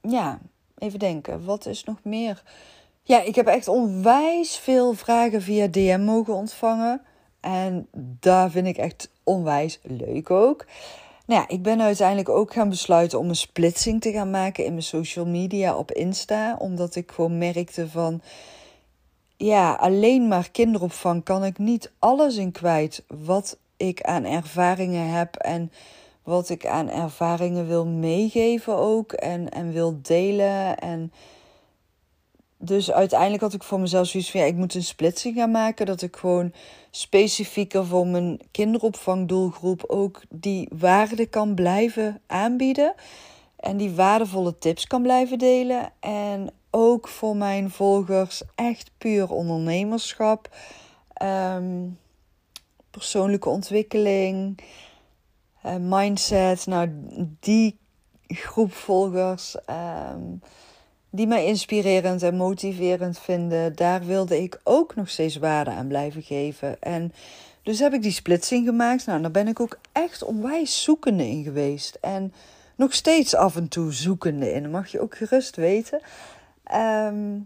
ja, 0.00 0.38
even 0.78 0.98
denken. 0.98 1.44
Wat 1.44 1.66
is 1.66 1.84
nog 1.84 1.96
meer? 2.02 2.42
Ja, 3.02 3.22
ik 3.22 3.34
heb 3.34 3.46
echt 3.46 3.68
onwijs 3.68 4.56
veel 4.56 4.92
vragen 4.92 5.42
via 5.42 5.66
DM 5.66 6.00
mogen 6.04 6.34
ontvangen. 6.34 7.02
En 7.40 7.88
daar 8.20 8.50
vind 8.50 8.66
ik 8.66 8.76
echt 8.76 9.10
onwijs 9.24 9.78
leuk 9.82 10.30
ook. 10.30 10.66
Nou 11.26 11.40
ja, 11.40 11.48
ik 11.48 11.62
ben 11.62 11.80
uiteindelijk 11.80 12.28
ook 12.28 12.52
gaan 12.52 12.68
besluiten 12.68 13.18
om 13.18 13.28
een 13.28 13.36
splitsing 13.36 14.00
te 14.00 14.12
gaan 14.12 14.30
maken 14.30 14.64
in 14.64 14.72
mijn 14.72 14.82
social 14.82 15.26
media 15.26 15.76
op 15.76 15.92
Insta. 15.92 16.56
Omdat 16.58 16.94
ik 16.94 17.10
gewoon 17.10 17.38
merkte 17.38 17.88
van. 17.88 18.22
Ja, 19.36 19.72
alleen 19.72 20.28
maar 20.28 20.50
kinderopvang 20.50 21.24
kan 21.24 21.44
ik 21.44 21.58
niet 21.58 21.92
alles 21.98 22.36
in 22.36 22.52
kwijt 22.52 23.04
wat 23.06 23.58
ik 23.76 24.02
aan 24.02 24.24
ervaringen 24.24 25.08
heb. 25.08 25.36
En 25.36 25.72
wat 26.30 26.48
ik 26.48 26.66
aan 26.66 26.88
ervaringen 26.88 27.66
wil 27.66 27.86
meegeven 27.86 28.76
ook 28.76 29.12
en, 29.12 29.48
en 29.48 29.72
wil 29.72 29.98
delen. 30.02 30.78
En 30.78 31.12
dus 32.58 32.90
uiteindelijk 32.90 33.42
had 33.42 33.52
ik 33.52 33.62
voor 33.62 33.80
mezelf 33.80 34.06
zoiets 34.06 34.30
van 34.30 34.40
ja, 34.40 34.46
ik 34.46 34.56
moet 34.56 34.74
een 34.74 34.82
splitsing 34.82 35.36
gaan 35.36 35.50
maken. 35.50 35.86
Dat 35.86 36.02
ik 36.02 36.16
gewoon 36.16 36.52
specifieker 36.90 37.86
voor 37.86 38.06
mijn 38.06 38.40
kinderopvangdoelgroep 38.50 39.84
ook 39.86 40.22
die 40.28 40.68
waarde 40.78 41.26
kan 41.26 41.54
blijven 41.54 42.20
aanbieden. 42.26 42.94
En 43.56 43.76
die 43.76 43.90
waardevolle 43.90 44.58
tips 44.58 44.86
kan 44.86 45.02
blijven 45.02 45.38
delen. 45.38 45.92
En 46.00 46.50
ook 46.70 47.08
voor 47.08 47.36
mijn 47.36 47.70
volgers 47.70 48.42
echt 48.54 48.90
puur 48.98 49.30
ondernemerschap. 49.30 50.48
Ehm, 51.12 51.88
persoonlijke 52.90 53.48
ontwikkeling. 53.48 54.58
Eh, 55.62 55.74
mindset. 55.78 56.66
Nou, 56.66 56.90
die 57.40 57.78
groep 58.26 58.72
volgers 58.72 59.56
ehm, 59.66 60.22
die 61.10 61.26
mij 61.26 61.44
inspirerend 61.44 62.22
en 62.22 62.36
motiverend 62.36 63.18
vinden, 63.18 63.76
daar 63.76 64.04
wilde 64.04 64.42
ik 64.42 64.60
ook 64.64 64.94
nog 64.94 65.08
steeds 65.08 65.36
waarde 65.36 65.70
aan 65.70 65.88
blijven 65.88 66.22
geven. 66.22 66.82
En 66.82 67.12
dus 67.62 67.78
heb 67.78 67.92
ik 67.92 68.02
die 68.02 68.12
splitsing 68.12 68.66
gemaakt. 68.66 69.06
Nou, 69.06 69.22
daar 69.22 69.30
ben 69.30 69.48
ik 69.48 69.60
ook 69.60 69.78
echt 69.92 70.22
onwijs 70.22 70.82
zoekende 70.82 71.28
in 71.28 71.42
geweest. 71.42 71.98
En 72.00 72.32
nog 72.76 72.94
steeds 72.94 73.34
af 73.34 73.56
en 73.56 73.68
toe 73.68 73.92
zoekende 73.92 74.52
in. 74.52 74.62
Dat 74.62 74.72
mag 74.72 74.88
je 74.88 75.00
ook 75.00 75.16
gerust 75.16 75.56
weten. 75.56 76.00
Ehm, 76.64 77.38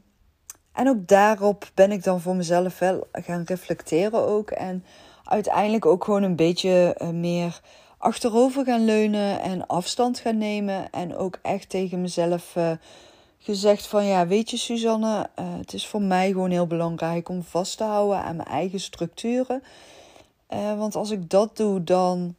en 0.72 0.88
ook 0.88 1.09
daarop 1.09 1.70
ben 1.74 1.92
ik 1.92 2.05
dan 2.05 2.20
voor 2.20 2.37
mezelf 2.37 2.79
wel 2.79 3.07
gaan 3.12 3.42
reflecteren 3.44 4.27
ook. 4.27 4.50
En 4.50 4.85
uiteindelijk 5.24 5.87
ook 5.87 6.05
gewoon 6.05 6.22
een 6.22 6.37
beetje 6.37 6.96
uh, 7.03 7.09
meer 7.09 7.61
achterover 8.05 8.64
gaan 8.64 8.85
leunen 8.85 9.40
en 9.40 9.67
afstand 9.67 10.19
gaan 10.19 10.38
nemen. 10.38 10.90
En 10.90 11.17
ook 11.17 11.38
echt 11.43 11.69
tegen 11.69 12.01
mezelf 12.01 12.57
uh, 12.57 12.71
gezegd 13.38 13.87
van 13.87 14.05
ja, 14.05 14.27
weet 14.27 14.51
je 14.51 14.57
Suzanne, 14.57 15.29
uh, 15.38 15.45
het 15.57 15.73
is 15.73 15.87
voor 15.87 16.03
mij 16.03 16.29
gewoon 16.29 16.51
heel 16.51 16.67
belangrijk 16.67 17.29
om 17.29 17.43
vast 17.43 17.77
te 17.77 17.85
houden 17.85 18.23
aan 18.23 18.37
mijn 18.37 18.49
eigen 18.49 18.81
structuren. 18.81 19.62
Uh, 20.51 20.79
want 20.79 20.97
als 20.97 21.11
ik 21.11 21.31
dat 21.31 21.57
doe, 21.57 21.85
dan 21.85 22.35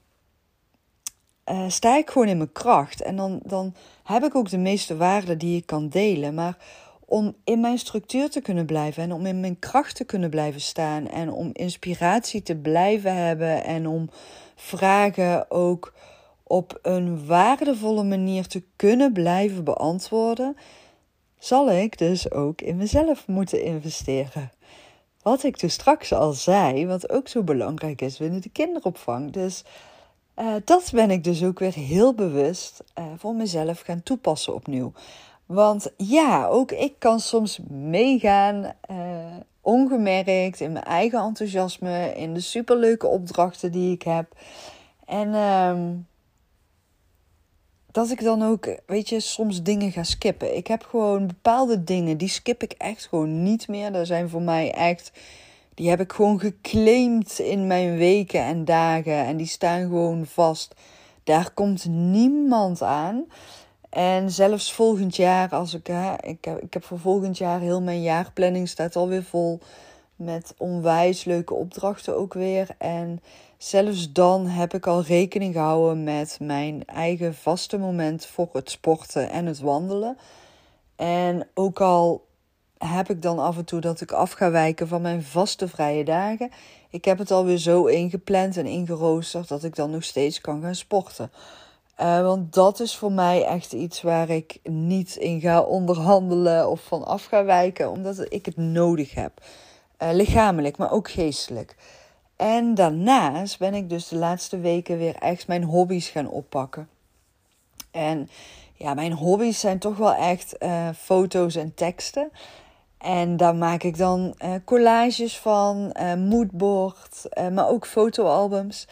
sta 1.67 1.97
ik 1.97 2.09
gewoon 2.09 2.27
in 2.27 2.37
mijn 2.37 2.51
kracht. 2.51 3.01
En 3.01 3.15
dan, 3.15 3.39
dan 3.43 3.75
heb 4.03 4.23
ik 4.23 4.35
ook 4.35 4.49
de 4.49 4.57
meeste 4.57 4.97
waarden 4.97 5.37
die 5.37 5.57
ik 5.57 5.65
kan 5.65 5.89
delen. 5.89 6.33
Maar 6.33 6.57
om 7.05 7.35
in 7.43 7.59
mijn 7.59 7.77
structuur 7.77 8.29
te 8.29 8.41
kunnen 8.41 8.65
blijven 8.65 9.03
en 9.03 9.11
om 9.11 9.25
in 9.25 9.39
mijn 9.39 9.59
kracht 9.59 9.95
te 9.95 10.03
kunnen 10.03 10.29
blijven 10.29 10.61
staan 10.61 11.07
en 11.07 11.31
om 11.31 11.49
inspiratie 11.53 12.41
te 12.41 12.55
blijven 12.55 13.15
hebben 13.15 13.63
en 13.63 13.87
om 13.87 14.09
vragen 14.55 15.51
ook 15.51 15.93
op 16.43 16.79
een 16.81 17.25
waardevolle 17.25 18.03
manier 18.03 18.47
te 18.47 18.63
kunnen 18.75 19.13
blijven 19.13 19.63
beantwoorden, 19.63 20.57
zal 21.39 21.71
ik 21.71 21.97
dus 21.97 22.31
ook 22.31 22.61
in 22.61 22.77
mezelf 22.77 23.27
moeten 23.27 23.63
investeren. 23.63 24.51
Wat 25.21 25.43
ik 25.43 25.59
dus 25.59 25.73
straks 25.73 26.13
al 26.13 26.33
zei, 26.33 26.87
wat 26.87 27.09
ook 27.09 27.27
zo 27.27 27.43
belangrijk 27.43 28.01
is 28.01 28.17
binnen 28.17 28.41
de 28.41 28.49
kinderopvang. 28.49 29.31
Dus 29.31 29.63
uh, 30.39 30.53
dat 30.65 30.91
ben 30.93 31.11
ik 31.11 31.23
dus 31.23 31.43
ook 31.43 31.59
weer 31.59 31.73
heel 31.73 32.13
bewust 32.13 32.83
uh, 32.99 33.05
voor 33.17 33.35
mezelf 33.35 33.81
gaan 33.81 34.03
toepassen 34.03 34.53
opnieuw. 34.53 34.91
Want 35.45 35.91
ja, 35.97 36.47
ook 36.47 36.71
ik 36.71 36.93
kan 36.99 37.19
soms 37.19 37.59
meegaan, 37.69 38.73
uh, 38.91 38.97
ongemerkt, 39.65 40.59
in 40.59 40.71
mijn 40.71 40.85
eigen 40.85 41.19
enthousiasme, 41.19 42.13
in 42.15 42.33
de 42.33 42.39
superleuke 42.39 43.07
opdrachten 43.07 43.71
die 43.71 43.93
ik 43.93 44.01
heb. 44.01 44.27
En 45.05 45.33
um, 45.33 46.07
dat 47.91 48.09
ik 48.09 48.23
dan 48.23 48.43
ook, 48.43 48.77
weet 48.85 49.09
je, 49.09 49.19
soms 49.19 49.63
dingen 49.63 49.91
ga 49.91 50.03
skippen. 50.03 50.55
Ik 50.55 50.67
heb 50.67 50.83
gewoon 50.83 51.27
bepaalde 51.27 51.83
dingen, 51.83 52.17
die 52.17 52.27
skip 52.27 52.63
ik 52.63 52.71
echt 52.71 53.07
gewoon 53.07 53.43
niet 53.43 53.67
meer. 53.67 53.91
Dat 53.91 54.07
zijn 54.07 54.29
voor 54.29 54.41
mij 54.41 54.71
echt, 54.71 55.11
die 55.73 55.89
heb 55.89 55.99
ik 55.99 56.11
gewoon 56.11 56.39
geclaimd 56.39 57.39
in 57.39 57.67
mijn 57.67 57.97
weken 57.97 58.41
en 58.41 58.65
dagen. 58.65 59.25
En 59.25 59.37
die 59.37 59.47
staan 59.47 59.81
gewoon 59.81 60.25
vast. 60.25 60.75
Daar 61.23 61.51
komt 61.53 61.85
niemand 61.89 62.81
aan. 62.81 63.25
En 63.95 64.31
zelfs 64.31 64.73
volgend 64.73 65.15
jaar, 65.15 65.49
als 65.49 65.73
ik, 65.73 65.87
hè, 65.87 66.13
ik, 66.21 66.45
heb, 66.45 66.61
ik 66.61 66.73
heb 66.73 66.83
voor 66.83 66.99
volgend 66.99 67.37
jaar 67.37 67.59
heel 67.59 67.81
mijn 67.81 68.01
jaarplanning 68.01 68.69
staat 68.69 68.95
alweer 68.95 69.23
vol 69.23 69.59
met 70.15 70.53
onwijs 70.57 71.23
leuke 71.23 71.53
opdrachten 71.53 72.17
ook 72.17 72.33
weer. 72.33 72.67
En 72.77 73.21
zelfs 73.57 74.11
dan 74.11 74.47
heb 74.47 74.73
ik 74.73 74.87
al 74.87 75.01
rekening 75.01 75.53
gehouden 75.53 76.03
met 76.03 76.37
mijn 76.41 76.85
eigen 76.85 77.35
vaste 77.35 77.77
moment 77.77 78.25
voor 78.25 78.49
het 78.53 78.69
sporten 78.69 79.29
en 79.29 79.45
het 79.45 79.59
wandelen. 79.59 80.17
En 80.95 81.47
ook 81.53 81.81
al 81.81 82.25
heb 82.77 83.09
ik 83.09 83.21
dan 83.21 83.39
af 83.39 83.57
en 83.57 83.65
toe 83.65 83.81
dat 83.81 84.01
ik 84.01 84.11
af 84.11 84.31
ga 84.31 84.51
wijken 84.51 84.87
van 84.87 85.01
mijn 85.01 85.23
vaste 85.23 85.67
vrije 85.67 86.03
dagen. 86.03 86.51
Ik 86.89 87.05
heb 87.05 87.17
het 87.17 87.31
alweer 87.31 87.57
zo 87.57 87.85
ingepland 87.85 88.57
en 88.57 88.65
ingeroosterd 88.65 89.47
dat 89.47 89.63
ik 89.63 89.75
dan 89.75 89.91
nog 89.91 90.03
steeds 90.03 90.41
kan 90.41 90.61
gaan 90.61 90.75
sporten. 90.75 91.31
Uh, 92.01 92.21
want 92.21 92.53
dat 92.53 92.79
is 92.79 92.95
voor 92.95 93.11
mij 93.11 93.45
echt 93.45 93.73
iets 93.73 94.01
waar 94.01 94.29
ik 94.29 94.59
niet 94.63 95.15
in 95.15 95.39
ga 95.39 95.61
onderhandelen 95.61 96.69
of 96.69 96.81
van 96.81 97.05
af 97.05 97.25
ga 97.25 97.43
wijken, 97.43 97.91
omdat 97.91 98.25
ik 98.33 98.45
het 98.45 98.57
nodig 98.57 99.13
heb. 99.13 99.31
Uh, 100.03 100.09
lichamelijk, 100.11 100.77
maar 100.77 100.91
ook 100.91 101.09
geestelijk. 101.09 101.75
En 102.35 102.75
daarnaast 102.75 103.59
ben 103.59 103.73
ik 103.73 103.89
dus 103.89 104.07
de 104.07 104.15
laatste 104.15 104.59
weken 104.59 104.97
weer 104.97 105.15
echt 105.15 105.47
mijn 105.47 105.63
hobby's 105.63 106.09
gaan 106.09 106.29
oppakken. 106.29 106.89
En 107.91 108.29
ja, 108.73 108.93
mijn 108.93 109.13
hobby's 109.13 109.59
zijn 109.59 109.79
toch 109.79 109.97
wel 109.97 110.13
echt 110.13 110.55
uh, 110.59 110.89
foto's 110.97 111.55
en 111.55 111.73
teksten. 111.73 112.31
En 112.97 113.37
daar 113.37 113.55
maak 113.55 113.83
ik 113.83 113.97
dan 113.97 114.35
collages 114.65 115.39
van, 115.39 115.95
moodboard, 116.17 117.23
maar 117.51 117.69
ook 117.69 117.87
fotoalbums. 117.87 118.87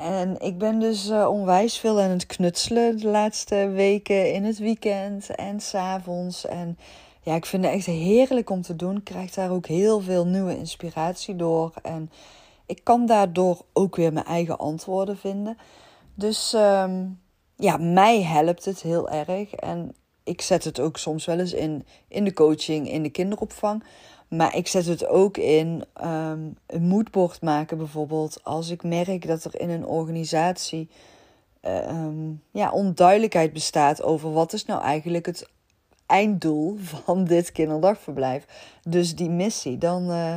En 0.00 0.40
ik 0.40 0.58
ben 0.58 0.78
dus 0.78 1.10
onwijs 1.10 1.78
veel 1.78 2.00
aan 2.00 2.10
het 2.10 2.26
knutselen 2.26 2.96
de 2.96 3.08
laatste 3.08 3.68
weken 3.68 4.32
in 4.32 4.44
het 4.44 4.58
weekend 4.58 5.34
en 5.34 5.60
s'avonds. 5.60 6.46
En 6.46 6.78
ja, 7.22 7.34
ik 7.34 7.46
vind 7.46 7.64
het 7.64 7.72
echt 7.72 7.86
heerlijk 7.86 8.50
om 8.50 8.62
te 8.62 8.76
doen. 8.76 8.96
Ik 8.96 9.04
krijg 9.04 9.30
daar 9.30 9.50
ook 9.50 9.66
heel 9.66 10.00
veel 10.00 10.26
nieuwe 10.26 10.56
inspiratie 10.56 11.36
door. 11.36 11.72
En 11.82 12.10
ik 12.66 12.80
kan 12.84 13.06
daardoor 13.06 13.64
ook 13.72 13.96
weer 13.96 14.12
mijn 14.12 14.26
eigen 14.26 14.58
antwoorden 14.58 15.18
vinden. 15.18 15.58
Dus 16.14 16.52
um, 16.52 17.20
ja, 17.56 17.76
mij 17.76 18.22
helpt 18.22 18.64
het 18.64 18.82
heel 18.82 19.10
erg. 19.10 19.52
En 19.52 19.94
ik 20.24 20.40
zet 20.40 20.64
het 20.64 20.80
ook 20.80 20.96
soms 20.96 21.24
wel 21.24 21.38
eens 21.38 21.52
in, 21.52 21.86
in 22.08 22.24
de 22.24 22.32
coaching, 22.32 22.90
in 22.90 23.02
de 23.02 23.10
kinderopvang. 23.10 23.84
Maar 24.30 24.56
ik 24.56 24.66
zet 24.66 24.86
het 24.86 25.06
ook 25.06 25.36
in 25.36 25.84
um, 26.04 26.56
een 26.66 26.86
moodboard 26.86 27.42
maken 27.42 27.78
bijvoorbeeld. 27.78 28.44
Als 28.44 28.70
ik 28.70 28.82
merk 28.82 29.26
dat 29.26 29.44
er 29.44 29.60
in 29.60 29.70
een 29.70 29.86
organisatie 29.86 30.88
um, 31.62 32.42
ja, 32.50 32.70
onduidelijkheid 32.70 33.52
bestaat 33.52 34.02
over 34.02 34.32
wat 34.32 34.52
is 34.52 34.64
nou 34.64 34.82
eigenlijk 34.82 35.26
het 35.26 35.48
einddoel 36.06 36.76
van 36.78 37.24
dit 37.24 37.52
kinderdagverblijf. 37.52 38.44
Dus 38.88 39.14
die 39.14 39.30
missie. 39.30 39.78
Dan, 39.78 40.10
uh, 40.10 40.36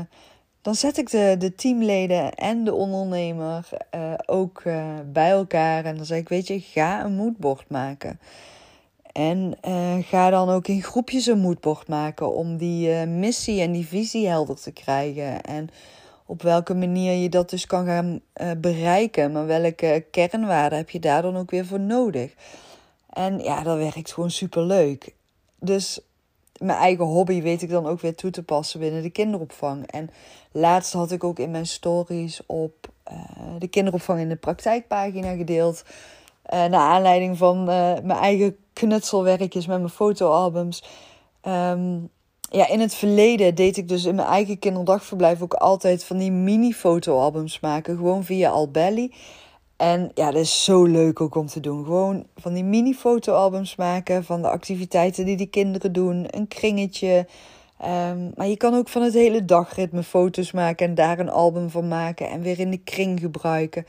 dan 0.61 0.75
zet 0.75 0.97
ik 0.97 1.09
de, 1.09 1.35
de 1.39 1.55
teamleden 1.55 2.33
en 2.33 2.63
de 2.63 2.73
ondernemer 2.73 3.69
uh, 3.95 4.13
ook 4.25 4.63
uh, 4.63 4.85
bij 5.05 5.29
elkaar. 5.29 5.85
En 5.85 5.95
dan 5.95 6.05
zeg 6.05 6.19
ik, 6.19 6.29
weet 6.29 6.47
je, 6.47 6.59
ga 6.59 7.03
een 7.03 7.15
moodboard 7.15 7.69
maken. 7.69 8.19
En 9.13 9.53
uh, 9.67 9.95
ga 10.01 10.29
dan 10.29 10.49
ook 10.49 10.67
in 10.67 10.83
groepjes 10.83 11.25
een 11.25 11.39
moodboard 11.39 11.87
maken 11.87 12.33
om 12.33 12.57
die 12.57 13.05
missie 13.05 13.61
en 13.61 13.71
die 13.71 13.87
visie 13.87 14.27
helder 14.27 14.61
te 14.61 14.71
krijgen. 14.71 15.41
En 15.41 15.69
op 16.25 16.41
welke 16.41 16.73
manier 16.73 17.13
je 17.13 17.29
dat 17.29 17.49
dus 17.49 17.65
kan 17.65 17.85
gaan 17.85 18.21
bereiken. 18.57 19.31
Maar 19.31 19.45
welke 19.45 20.05
kernwaarden 20.11 20.77
heb 20.77 20.89
je 20.89 20.99
daar 20.99 21.21
dan 21.21 21.37
ook 21.37 21.51
weer 21.51 21.65
voor 21.65 21.79
nodig? 21.79 22.33
En 23.09 23.39
ja, 23.39 23.63
dat 23.63 23.77
werkt 23.77 24.13
gewoon 24.13 24.31
super 24.31 24.63
leuk. 24.63 25.13
Dus 25.59 25.99
mijn 26.57 26.77
eigen 26.77 27.05
hobby 27.05 27.41
weet 27.41 27.61
ik 27.61 27.69
dan 27.69 27.87
ook 27.87 28.01
weer 28.01 28.15
toe 28.15 28.31
te 28.31 28.43
passen 28.43 28.79
binnen 28.79 29.01
de 29.01 29.09
kinderopvang. 29.09 29.87
En 29.87 30.09
laatst 30.51 30.93
had 30.93 31.11
ik 31.11 31.23
ook 31.23 31.39
in 31.39 31.51
mijn 31.51 31.67
stories 31.67 32.41
op 32.45 32.91
de 33.59 33.67
kinderopvang 33.67 34.19
in 34.19 34.29
de 34.29 34.35
praktijkpagina 34.35 35.35
gedeeld. 35.35 35.83
Uh, 36.53 36.65
naar 36.65 36.91
aanleiding 36.91 37.37
van 37.37 37.59
uh, 37.59 37.65
mijn 38.03 38.19
eigen 38.19 38.55
knutselwerkjes 38.73 39.67
met 39.67 39.77
mijn 39.77 39.89
fotoalbums. 39.89 40.83
Um, 41.47 42.09
ja, 42.39 42.67
in 42.67 42.79
het 42.79 42.95
verleden 42.95 43.55
deed 43.55 43.77
ik 43.77 43.87
dus 43.87 44.05
in 44.05 44.15
mijn 44.15 44.27
eigen 44.27 44.59
kinderdagverblijf 44.59 45.41
ook 45.41 45.53
altijd 45.53 46.03
van 46.03 46.17
die 46.17 46.31
mini-fotoalbums 46.31 47.59
maken. 47.59 47.97
Gewoon 47.97 48.23
via 48.23 48.49
Albelly. 48.49 49.11
En 49.77 50.11
ja, 50.13 50.31
dat 50.31 50.41
is 50.41 50.63
zo 50.63 50.83
leuk 50.83 51.21
ook 51.21 51.35
om 51.35 51.47
te 51.47 51.59
doen. 51.59 51.83
Gewoon 51.83 52.25
van 52.35 52.53
die 52.53 52.63
mini-fotoalbums 52.63 53.75
maken 53.75 54.23
van 54.23 54.41
de 54.41 54.49
activiteiten 54.49 55.25
die 55.25 55.37
die 55.37 55.47
kinderen 55.47 55.93
doen. 55.93 56.25
Een 56.29 56.47
kringetje. 56.47 57.27
Um, 57.81 58.31
maar 58.35 58.47
je 58.47 58.57
kan 58.57 58.73
ook 58.73 58.89
van 58.89 59.01
het 59.01 59.13
hele 59.13 59.45
dagritme 59.45 60.03
foto's 60.03 60.51
maken 60.51 60.87
en 60.87 60.95
daar 60.95 61.19
een 61.19 61.29
album 61.29 61.69
van 61.69 61.87
maken 61.87 62.29
en 62.29 62.41
weer 62.41 62.59
in 62.59 62.71
de 62.71 62.77
kring 62.77 63.19
gebruiken. 63.19 63.85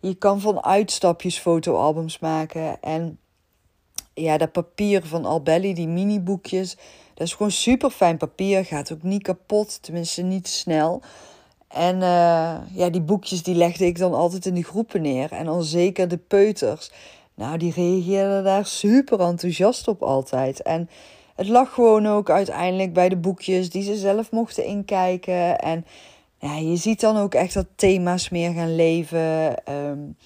Je 0.00 0.14
kan 0.14 0.40
van 0.40 0.64
uitstapjes 0.64 1.38
fotoalbums 1.38 2.18
maken. 2.18 2.82
En 2.82 3.18
ja, 4.14 4.38
dat 4.38 4.52
papier 4.52 5.06
van 5.06 5.24
Albelly, 5.24 5.74
die 5.74 5.88
mini-boekjes, 5.88 6.76
dat 7.14 7.26
is 7.26 7.34
gewoon 7.34 7.50
super 7.50 7.90
fijn 7.90 8.16
papier. 8.16 8.64
Gaat 8.64 8.92
ook 8.92 9.02
niet 9.02 9.22
kapot, 9.22 9.82
tenminste 9.82 10.22
niet 10.22 10.48
snel. 10.48 11.02
En 11.68 11.94
uh, 11.96 12.54
ja, 12.72 12.90
die 12.90 13.00
boekjes 13.00 13.42
die 13.42 13.54
legde 13.54 13.86
ik 13.86 13.98
dan 13.98 14.14
altijd 14.14 14.46
in 14.46 14.54
die 14.54 14.64
groepen 14.64 15.02
neer. 15.02 15.32
En 15.32 15.44
dan 15.44 15.62
zeker 15.62 16.08
de 16.08 16.16
peuters. 16.16 16.90
Nou, 17.34 17.58
die 17.58 17.72
reageerden 17.72 18.44
daar 18.44 18.66
super 18.66 19.20
enthousiast 19.20 19.88
op 19.88 20.02
altijd. 20.02 20.62
En 20.62 20.88
het 21.34 21.48
lag 21.48 21.72
gewoon 21.72 22.06
ook 22.06 22.30
uiteindelijk 22.30 22.92
bij 22.92 23.08
de 23.08 23.16
boekjes 23.16 23.70
die 23.70 23.82
ze 23.82 23.96
zelf 23.96 24.30
mochten 24.30 24.64
inkijken. 24.64 25.58
En 25.58 25.86
ja, 26.38 26.56
je 26.56 26.76
ziet 26.76 27.00
dan 27.00 27.16
ook 27.16 27.34
echt 27.34 27.54
dat 27.54 27.66
thema's 27.76 28.28
meer 28.28 28.52
gaan 28.52 28.74
leven. 28.74 29.54
Um, 29.72 30.16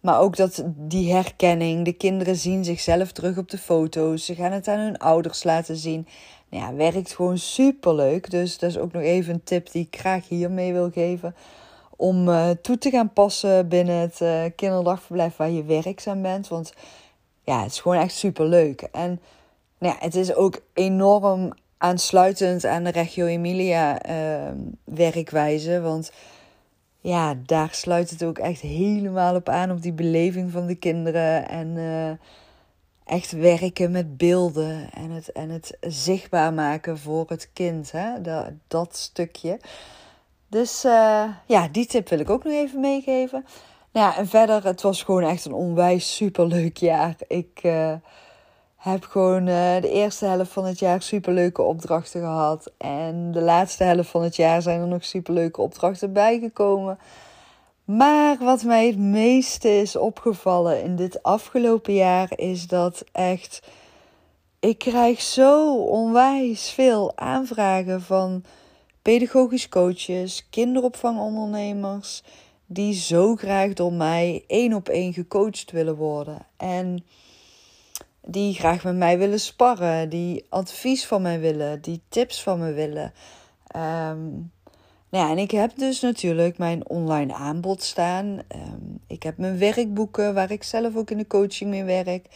maar 0.00 0.20
ook 0.20 0.36
dat 0.36 0.64
die 0.66 1.12
herkenning. 1.12 1.84
De 1.84 1.92
kinderen 1.92 2.36
zien 2.36 2.64
zichzelf 2.64 3.12
terug 3.12 3.38
op 3.38 3.50
de 3.50 3.58
foto's. 3.58 4.24
Ze 4.24 4.34
gaan 4.34 4.52
het 4.52 4.68
aan 4.68 4.78
hun 4.78 4.98
ouders 4.98 5.44
laten 5.44 5.76
zien 5.76 6.06
ja, 6.58 6.74
werkt 6.74 7.14
gewoon 7.14 7.38
super 7.38 7.94
leuk. 7.94 8.30
Dus 8.30 8.58
dat 8.58 8.70
is 8.70 8.78
ook 8.78 8.92
nog 8.92 9.02
even 9.02 9.34
een 9.34 9.44
tip 9.44 9.70
die 9.70 9.86
ik 9.90 9.98
graag 10.00 10.28
hiermee 10.28 10.72
wil 10.72 10.90
geven. 10.90 11.34
Om 11.96 12.28
uh, 12.28 12.50
toe 12.50 12.78
te 12.78 12.90
gaan 12.90 13.12
passen 13.12 13.68
binnen 13.68 13.96
het 13.96 14.20
uh, 14.20 14.44
kinderdagverblijf 14.56 15.36
waar 15.36 15.50
je 15.50 15.64
werkzaam 15.64 16.22
bent. 16.22 16.48
Want 16.48 16.72
ja, 17.44 17.62
het 17.62 17.70
is 17.70 17.80
gewoon 17.80 17.98
echt 17.98 18.14
super 18.14 18.46
leuk. 18.46 18.80
En 18.80 19.20
nou 19.78 19.94
ja, 19.94 20.04
het 20.04 20.14
is 20.14 20.34
ook 20.34 20.60
enorm 20.72 21.52
aansluitend 21.82 22.64
aan 22.64 22.84
de 22.84 22.90
Reggio 22.90 23.26
Emilia 23.26 24.08
uh, 24.08 24.52
werkwijze. 24.84 25.80
Want 25.80 26.12
ja, 27.00 27.34
daar 27.46 27.68
sluit 27.70 28.10
het 28.10 28.24
ook 28.24 28.38
echt 28.38 28.60
helemaal 28.60 29.34
op 29.34 29.48
aan. 29.48 29.70
Op 29.70 29.82
die 29.82 29.92
beleving 29.92 30.50
van 30.50 30.66
de 30.66 30.74
kinderen. 30.74 31.48
En 31.48 31.68
uh, 31.76 32.10
echt 33.04 33.32
werken 33.32 33.90
met 33.90 34.16
beelden 34.16 34.90
en 34.92 35.10
het, 35.10 35.32
en 35.32 35.50
het 35.50 35.76
zichtbaar 35.80 36.52
maken 36.52 36.98
voor 36.98 37.24
het 37.28 37.50
kind. 37.52 37.92
Hè? 37.92 38.20
Dat, 38.20 38.50
dat 38.68 38.96
stukje. 38.96 39.58
Dus 40.48 40.84
uh, 40.84 41.24
ja, 41.46 41.68
die 41.72 41.86
tip 41.86 42.08
wil 42.08 42.18
ik 42.18 42.30
ook 42.30 42.44
nog 42.44 42.52
even 42.52 42.80
meegeven. 42.80 43.44
Nou 43.92 44.06
ja, 44.06 44.16
en 44.16 44.28
verder, 44.28 44.64
het 44.64 44.82
was 44.82 45.02
gewoon 45.02 45.22
echt 45.22 45.44
een 45.44 45.52
onwijs 45.52 46.16
superleuk 46.16 46.76
jaar. 46.76 47.14
Ik 47.26 47.60
uh, 47.62 47.94
heb 48.82 49.04
gewoon 49.04 49.46
uh, 49.46 49.80
de 49.80 49.90
eerste 49.90 50.24
helft 50.24 50.52
van 50.52 50.64
het 50.64 50.78
jaar 50.78 51.02
superleuke 51.02 51.62
opdrachten 51.62 52.20
gehad. 52.20 52.72
En 52.78 53.32
de 53.32 53.40
laatste 53.40 53.84
helft 53.84 54.10
van 54.10 54.22
het 54.22 54.36
jaar 54.36 54.62
zijn 54.62 54.80
er 54.80 54.86
nog 54.86 55.04
superleuke 55.04 55.60
opdrachten 55.60 56.12
bijgekomen. 56.12 56.98
Maar 57.84 58.36
wat 58.38 58.62
mij 58.62 58.86
het 58.86 58.98
meeste 58.98 59.68
is 59.68 59.96
opgevallen 59.96 60.82
in 60.82 60.96
dit 60.96 61.22
afgelopen 61.22 61.94
jaar 61.94 62.32
is 62.36 62.66
dat 62.66 63.04
echt. 63.12 63.62
Ik 64.60 64.78
krijg 64.78 65.20
zo 65.20 65.76
onwijs 65.76 66.70
veel 66.70 67.16
aanvragen 67.16 68.02
van 68.02 68.44
pedagogisch 69.02 69.68
coaches, 69.68 70.46
kinderopvangondernemers, 70.50 72.22
die 72.66 72.94
zo 72.94 73.36
graag 73.36 73.72
door 73.72 73.92
mij 73.92 74.44
één 74.46 74.72
op 74.72 74.88
één 74.88 75.12
gecoacht 75.12 75.70
willen 75.70 75.96
worden. 75.96 76.46
En 76.56 77.04
die 78.26 78.54
graag 78.54 78.84
met 78.84 78.96
mij 78.96 79.18
willen 79.18 79.40
sparren, 79.40 80.08
die 80.08 80.46
advies 80.48 81.06
van 81.06 81.22
mij 81.22 81.40
willen, 81.40 81.80
die 81.80 82.02
tips 82.08 82.42
van 82.42 82.58
me 82.58 82.72
willen. 82.72 83.12
Um, 83.76 84.52
nou 85.10 85.24
ja, 85.24 85.30
en 85.30 85.38
ik 85.38 85.50
heb 85.50 85.76
dus 85.76 86.00
natuurlijk 86.00 86.58
mijn 86.58 86.88
online 86.88 87.34
aanbod 87.34 87.82
staan. 87.82 88.38
Ehm, 88.48 88.80
ik 89.06 89.22
heb 89.22 89.38
mijn 89.38 89.58
werkboeken 89.58 90.34
waar 90.34 90.50
ik 90.50 90.62
zelf 90.62 90.96
ook 90.96 91.10
in 91.10 91.18
de 91.18 91.26
coaching 91.26 91.70
mee 91.70 91.84
werk. 91.84 92.26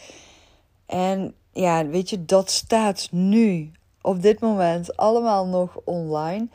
En 0.85 1.35
ja, 1.53 1.85
weet 1.85 2.09
je, 2.09 2.25
dat 2.25 2.51
staat 2.51 3.07
nu 3.11 3.71
op 4.01 4.21
dit 4.21 4.39
moment 4.39 4.97
allemaal 4.97 5.47
nog 5.47 5.79
online. 5.83 6.47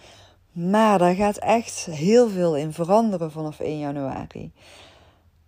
Maar 0.52 0.98
daar 0.98 1.14
gaat 1.14 1.36
echt 1.36 1.84
heel 1.84 2.28
veel 2.28 2.56
in 2.56 2.72
veranderen 2.72 3.30
vanaf 3.30 3.60
1 3.60 3.78
januari. 3.78 4.52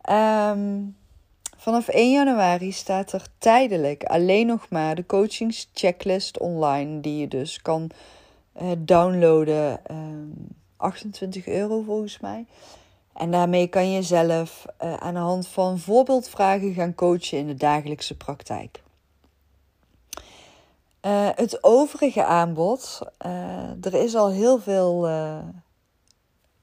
Ehm, 0.01 0.81
vanaf 1.65 1.89
1 1.89 2.11
januari 2.11 2.73
staat 2.73 3.13
er 3.13 3.27
tijdelijk 3.39 4.05
alleen 4.05 4.47
nog 4.47 4.69
maar 4.69 4.95
de 4.95 5.07
coachingschecklist 5.07 6.39
online, 6.39 7.01
die 7.01 7.21
je 7.21 7.29
dus 7.29 7.63
kan 7.63 7.91
uh, 8.63 8.71
downloaden. 8.79 9.81
Um, 9.91 10.49
28 10.77 11.47
euro 11.47 11.83
volgens 11.83 12.21
mij. 12.21 12.47
En 13.15 13.31
daarmee 13.31 13.67
kan 13.67 13.91
je 13.91 14.03
zelf 14.03 14.65
uh, 14.83 14.95
aan 14.95 15.15
de 15.15 15.21
hand 15.21 15.47
van 15.49 15.79
voorbeeldvragen 15.79 16.75
gaan 16.75 16.95
coachen 16.95 17.39
in 17.39 17.47
de 17.47 17.55
dagelijkse 17.55 18.17
praktijk. 18.17 18.83
Uh, 21.03 21.29
het 21.35 21.65
overige 21.65 22.25
aanbod, 22.25 23.01
er 23.81 23.95
is 23.95 24.15
al 24.15 24.31
heel 24.31 24.59
veel 24.61 25.09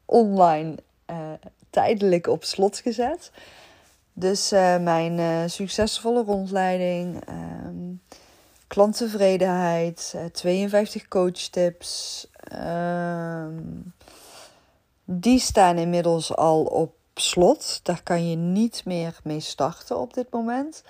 online 0.05 0.75
tijdelijk 1.69 2.27
op 2.27 2.43
slot 2.43 2.77
gezet. 2.77 3.31
Dus 4.21 4.49
mijn 4.79 5.49
succesvolle 5.49 6.23
rondleiding, 6.23 7.25
ehm, 7.25 7.93
klanttevredenheid, 8.67 10.15
52 10.31 11.07
coach 11.07 11.47
tips, 11.49 12.27
ehm, 12.33 13.53
Die 15.13 15.39
staan 15.39 15.77
inmiddels 15.77 16.35
al 16.35 16.63
op 16.63 16.93
slot. 17.15 17.79
Daar 17.83 18.03
kan 18.03 18.29
je 18.29 18.35
niet 18.35 18.85
meer 18.85 19.19
mee 19.23 19.39
starten 19.39 19.97
op 19.97 20.13
dit 20.13 20.31
moment. 20.31 20.83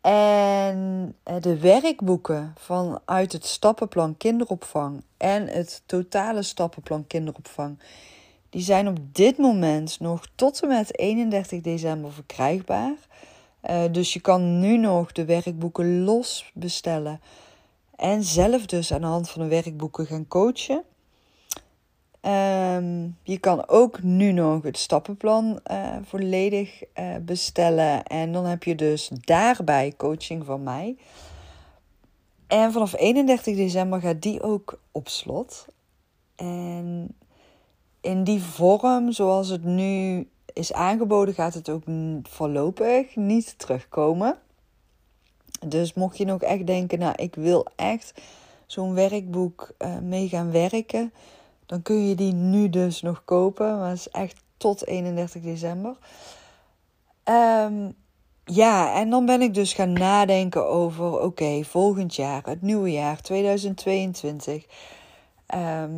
En 0.00 1.14
eh, 1.22 1.34
de 1.40 1.58
werkboeken 1.58 2.54
vanuit 2.58 3.32
het 3.32 3.46
stappenplan 3.46 4.16
kinderopvang 4.16 5.02
en 5.16 5.46
het 5.46 5.82
totale 5.86 6.42
stappenplan 6.42 7.06
kinderopvang, 7.06 7.78
die 8.50 8.62
zijn 8.62 8.88
op 8.88 8.98
dit 9.12 9.38
moment 9.38 10.00
nog 10.00 10.26
tot 10.34 10.62
en 10.62 10.68
met 10.68 10.98
31 10.98 11.60
december 11.60 12.12
verkrijgbaar. 12.12 12.94
Uh, 13.70 13.82
dus 13.90 14.12
je 14.12 14.20
kan 14.20 14.60
nu 14.60 14.76
nog 14.76 15.12
de 15.12 15.24
werkboeken 15.24 16.04
los 16.04 16.50
bestellen 16.54 17.20
en 17.96 18.24
zelf 18.24 18.66
dus 18.66 18.92
aan 18.92 19.00
de 19.00 19.06
hand 19.06 19.30
van 19.30 19.42
de 19.42 19.48
werkboeken 19.48 20.06
gaan 20.06 20.28
coachen. 20.28 20.84
Um, 22.22 23.16
je 23.22 23.38
kan 23.38 23.68
ook 23.68 24.02
nu 24.02 24.32
nog 24.32 24.62
het 24.62 24.78
stappenplan 24.78 25.60
uh, 25.70 25.96
volledig 26.02 26.82
uh, 26.98 27.16
bestellen. 27.20 28.04
En 28.04 28.32
dan 28.32 28.44
heb 28.44 28.62
je 28.62 28.74
dus 28.74 29.10
daarbij 29.12 29.92
coaching 29.96 30.44
van 30.44 30.62
mij. 30.62 30.96
En 32.46 32.72
vanaf 32.72 32.94
31 32.96 33.56
december 33.56 34.00
gaat 34.00 34.22
die 34.22 34.42
ook 34.42 34.80
op 34.92 35.08
slot. 35.08 35.66
En 36.36 37.16
in 38.00 38.24
die 38.24 38.42
vorm, 38.42 39.12
zoals 39.12 39.48
het 39.48 39.64
nu 39.64 40.28
is 40.52 40.72
aangeboden, 40.72 41.34
gaat 41.34 41.54
het 41.54 41.68
ook 41.68 41.82
voorlopig 42.22 43.16
niet 43.16 43.58
terugkomen. 43.58 44.38
Dus 45.66 45.94
mocht 45.94 46.18
je 46.18 46.24
nog 46.24 46.42
echt 46.42 46.66
denken, 46.66 46.98
nou, 46.98 47.14
ik 47.16 47.34
wil 47.34 47.66
echt 47.76 48.14
zo'n 48.66 48.94
werkboek 48.94 49.72
uh, 49.78 49.98
mee 49.98 50.28
gaan 50.28 50.50
werken 50.50 51.12
dan 51.70 51.82
kun 51.82 52.08
je 52.08 52.14
die 52.14 52.32
nu 52.32 52.68
dus 52.68 53.02
nog 53.02 53.22
kopen. 53.24 53.78
Maar 53.78 53.88
het 53.88 53.98
is 53.98 54.08
echt 54.08 54.42
tot 54.56 54.86
31 54.86 55.42
december. 55.42 55.96
Um, 57.24 57.94
ja, 58.44 58.94
en 58.94 59.10
dan 59.10 59.26
ben 59.26 59.40
ik 59.40 59.54
dus 59.54 59.72
gaan 59.72 59.92
nadenken 59.92 60.68
over: 60.68 61.20
oké, 61.20 61.64
volgend 61.64 62.14
jaar, 62.14 62.42
het 62.44 62.62
nieuwe 62.62 62.92
jaar 62.92 63.20
2022. 63.20 64.54
Um, 64.54 64.64
ehm, 65.46 65.90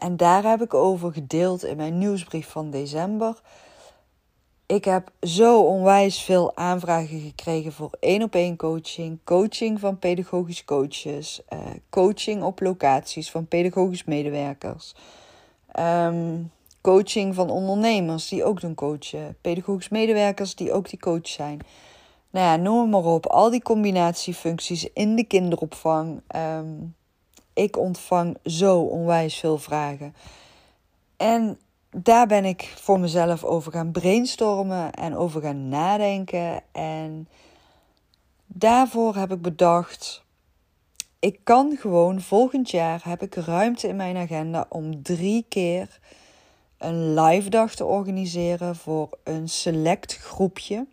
en 0.00 0.16
daar 0.16 0.42
heb 0.42 0.62
ik 0.62 0.74
over 0.74 1.12
gedeeld 1.12 1.64
in 1.64 1.76
mijn 1.76 1.98
nieuwsbrief 1.98 2.48
van 2.48 2.70
december. 2.70 3.40
Ik 4.66 4.84
heb 4.84 5.10
zo 5.22 5.60
onwijs 5.60 6.22
veel 6.22 6.56
aanvragen 6.56 7.20
gekregen 7.20 7.72
voor 7.72 7.90
één 8.00 8.22
op 8.22 8.34
één 8.34 8.56
coaching, 8.56 9.18
coaching 9.24 9.80
van 9.80 9.98
pedagogisch 9.98 10.64
coaches, 10.64 11.40
uh, 11.52 11.58
coaching 11.90 12.42
op 12.42 12.60
locaties 12.60 13.30
van 13.30 13.46
pedagogisch 13.46 14.04
medewerkers, 14.04 14.94
um, 15.78 16.50
coaching 16.80 17.34
van 17.34 17.50
ondernemers 17.50 18.28
die 18.28 18.44
ook 18.44 18.60
doen 18.60 18.74
coachen, 18.74 19.36
pedagogisch 19.40 19.88
medewerkers 19.88 20.54
die 20.54 20.72
ook 20.72 20.88
die 20.88 20.98
coach 20.98 21.28
zijn. 21.28 21.60
Nou 22.30 22.46
ja, 22.46 22.56
noem 22.56 22.90
maar 22.90 23.04
op. 23.04 23.26
Al 23.26 23.50
die 23.50 23.62
combinatiefuncties 23.62 24.92
in 24.92 25.16
de 25.16 25.24
kinderopvang. 25.24 26.22
Um, 26.36 26.94
ik 27.62 27.76
ontvang 27.76 28.36
zo 28.44 28.80
onwijs 28.80 29.38
veel 29.38 29.58
vragen. 29.58 30.14
En 31.16 31.58
daar 31.90 32.26
ben 32.26 32.44
ik 32.44 32.72
voor 32.76 33.00
mezelf 33.00 33.44
over 33.44 33.72
gaan 33.72 33.92
brainstormen 33.92 34.92
en 34.92 35.16
over 35.16 35.40
gaan 35.40 35.68
nadenken. 35.68 36.62
En 36.72 37.28
daarvoor 38.46 39.16
heb 39.16 39.32
ik 39.32 39.42
bedacht: 39.42 40.24
ik 41.18 41.40
kan 41.44 41.76
gewoon 41.80 42.20
volgend 42.20 42.70
jaar 42.70 43.00
heb 43.04 43.22
ik 43.22 43.34
ruimte 43.34 43.88
in 43.88 43.96
mijn 43.96 44.16
agenda 44.16 44.66
om 44.68 45.02
drie 45.02 45.44
keer 45.48 45.98
een 46.78 47.20
live 47.20 47.50
dag 47.50 47.74
te 47.74 47.84
organiseren 47.84 48.76
voor 48.76 49.08
een 49.24 49.48
select 49.48 50.16
groepje. 50.16 50.86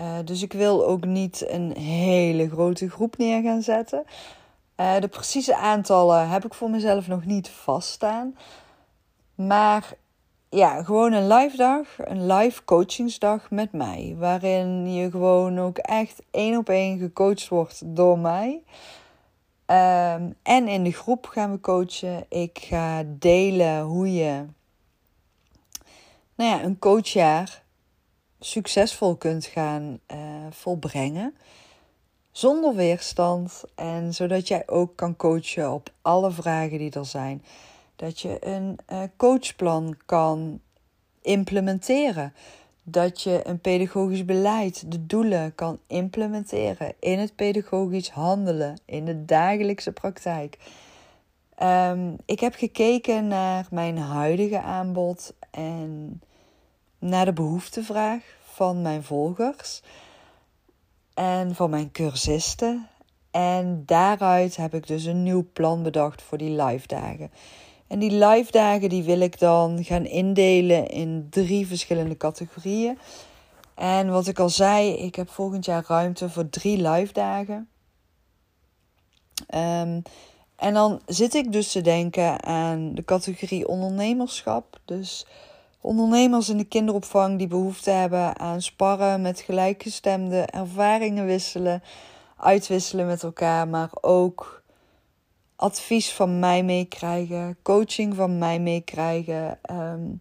Uh, 0.00 0.18
dus 0.24 0.42
ik 0.42 0.52
wil 0.52 0.86
ook 0.86 1.04
niet 1.04 1.44
een 1.48 1.76
hele 1.76 2.48
grote 2.48 2.90
groep 2.90 3.16
neer 3.16 3.42
gaan 3.42 3.62
zetten. 3.62 4.04
Uh, 4.80 5.00
de 5.00 5.08
precieze 5.08 5.56
aantallen 5.56 6.28
heb 6.28 6.44
ik 6.44 6.54
voor 6.54 6.70
mezelf 6.70 7.06
nog 7.06 7.24
niet 7.24 7.48
vaststaan. 7.48 8.36
Maar 9.34 9.92
ja, 10.48 10.82
gewoon 10.82 11.12
een 11.12 11.28
live 11.28 11.56
dag, 11.56 11.86
een 11.96 12.26
live 12.26 12.64
coachingsdag 12.64 13.50
met 13.50 13.72
mij. 13.72 14.14
Waarin 14.18 14.92
je 14.92 15.10
gewoon 15.10 15.58
ook 15.58 15.78
echt 15.78 16.22
één 16.30 16.58
op 16.58 16.68
één 16.68 16.98
gecoacht 16.98 17.48
wordt 17.48 17.82
door 17.84 18.18
mij. 18.18 18.62
Um, 19.66 20.34
en 20.42 20.68
in 20.68 20.84
de 20.84 20.92
groep 20.92 21.26
gaan 21.26 21.50
we 21.50 21.60
coachen. 21.60 22.24
Ik 22.28 22.58
ga 22.58 23.02
delen 23.06 23.80
hoe 23.80 24.12
je 24.12 24.44
nou 26.34 26.50
ja, 26.50 26.62
een 26.62 26.78
coachjaar 26.78 27.62
succesvol 28.38 29.16
kunt 29.16 29.46
gaan 29.46 29.98
uh, 30.12 30.18
volbrengen. 30.50 31.34
Zonder 32.40 32.74
weerstand. 32.74 33.62
En 33.74 34.14
zodat 34.14 34.48
jij 34.48 34.62
ook 34.66 34.96
kan 34.96 35.16
coachen 35.16 35.72
op 35.72 35.90
alle 36.02 36.30
vragen 36.30 36.78
die 36.78 36.90
er 36.90 37.06
zijn 37.06 37.44
dat 37.96 38.20
je 38.20 38.46
een 38.46 38.78
uh, 38.92 39.02
coachplan 39.16 39.96
kan 40.06 40.60
implementeren. 41.22 42.34
Dat 42.82 43.22
je 43.22 43.40
een 43.44 43.60
pedagogisch 43.60 44.24
beleid, 44.24 44.92
de 44.92 45.06
doelen 45.06 45.54
kan 45.54 45.78
implementeren 45.86 46.94
in 47.00 47.18
het 47.18 47.36
pedagogisch 47.36 48.10
handelen, 48.10 48.80
in 48.84 49.04
de 49.04 49.24
dagelijkse 49.24 49.92
praktijk. 49.92 50.58
Um, 51.62 52.16
ik 52.24 52.40
heb 52.40 52.54
gekeken 52.54 53.28
naar 53.28 53.66
mijn 53.70 53.98
huidige 53.98 54.60
aanbod 54.60 55.34
en 55.50 56.20
naar 56.98 57.24
de 57.24 57.32
behoeftevraag 57.32 58.22
van 58.42 58.82
mijn 58.82 59.02
volgers 59.02 59.82
en 61.20 61.54
van 61.54 61.70
mijn 61.70 61.92
cursisten. 61.92 62.88
En 63.30 63.82
daaruit 63.86 64.56
heb 64.56 64.74
ik 64.74 64.86
dus 64.86 65.04
een 65.04 65.22
nieuw 65.22 65.48
plan 65.52 65.82
bedacht 65.82 66.22
voor 66.22 66.38
die 66.38 66.62
live 66.62 66.86
dagen. 66.86 67.30
En 67.86 67.98
die 67.98 68.10
live 68.10 68.52
dagen 68.52 68.88
die 68.88 69.02
wil 69.02 69.20
ik 69.20 69.38
dan 69.38 69.84
gaan 69.84 70.06
indelen 70.06 70.86
in 70.86 71.26
drie 71.30 71.66
verschillende 71.66 72.16
categorieën. 72.16 72.98
En 73.74 74.10
wat 74.10 74.26
ik 74.26 74.38
al 74.38 74.48
zei, 74.48 74.92
ik 74.92 75.14
heb 75.14 75.30
volgend 75.30 75.64
jaar 75.64 75.84
ruimte 75.86 76.28
voor 76.30 76.48
drie 76.48 76.88
live 76.88 77.12
dagen. 77.12 77.68
Um, 79.54 80.02
en 80.56 80.74
dan 80.74 81.00
zit 81.06 81.34
ik 81.34 81.52
dus 81.52 81.72
te 81.72 81.80
denken 81.80 82.42
aan 82.44 82.94
de 82.94 83.04
categorie 83.04 83.68
ondernemerschap. 83.68 84.80
Dus 84.84 85.26
ondernemers 85.80 86.48
in 86.48 86.56
de 86.56 86.64
kinderopvang 86.64 87.38
die 87.38 87.46
behoefte 87.46 87.90
hebben 87.90 88.38
aan 88.38 88.62
sparren 88.62 89.20
met 89.20 89.40
gelijkgestemden, 89.40 90.50
ervaringen 90.50 91.26
wisselen, 91.26 91.82
uitwisselen 92.36 93.06
met 93.06 93.22
elkaar, 93.22 93.68
maar 93.68 93.90
ook 94.00 94.62
advies 95.56 96.12
van 96.12 96.38
mij 96.38 96.62
meekrijgen, 96.62 97.56
coaching 97.62 98.14
van 98.14 98.38
mij 98.38 98.60
meekrijgen. 98.60 99.58
Um, 99.70 100.20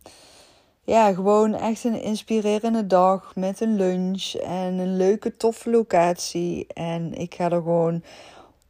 ja, 0.90 1.14
gewoon 1.14 1.54
echt 1.54 1.84
een 1.84 2.02
inspirerende 2.02 2.88
dag 2.88 3.36
met 3.36 3.62
een 3.62 3.76
lunch 3.76 4.34
en 4.34 4.78
een 4.78 4.98
leuke, 4.98 5.38
toffe 5.38 5.70
locatie. 5.70 6.68
En 6.74 7.14
ik 7.14 7.36
ga 7.36 7.44
er 7.44 7.52
gewoon 7.62 8.04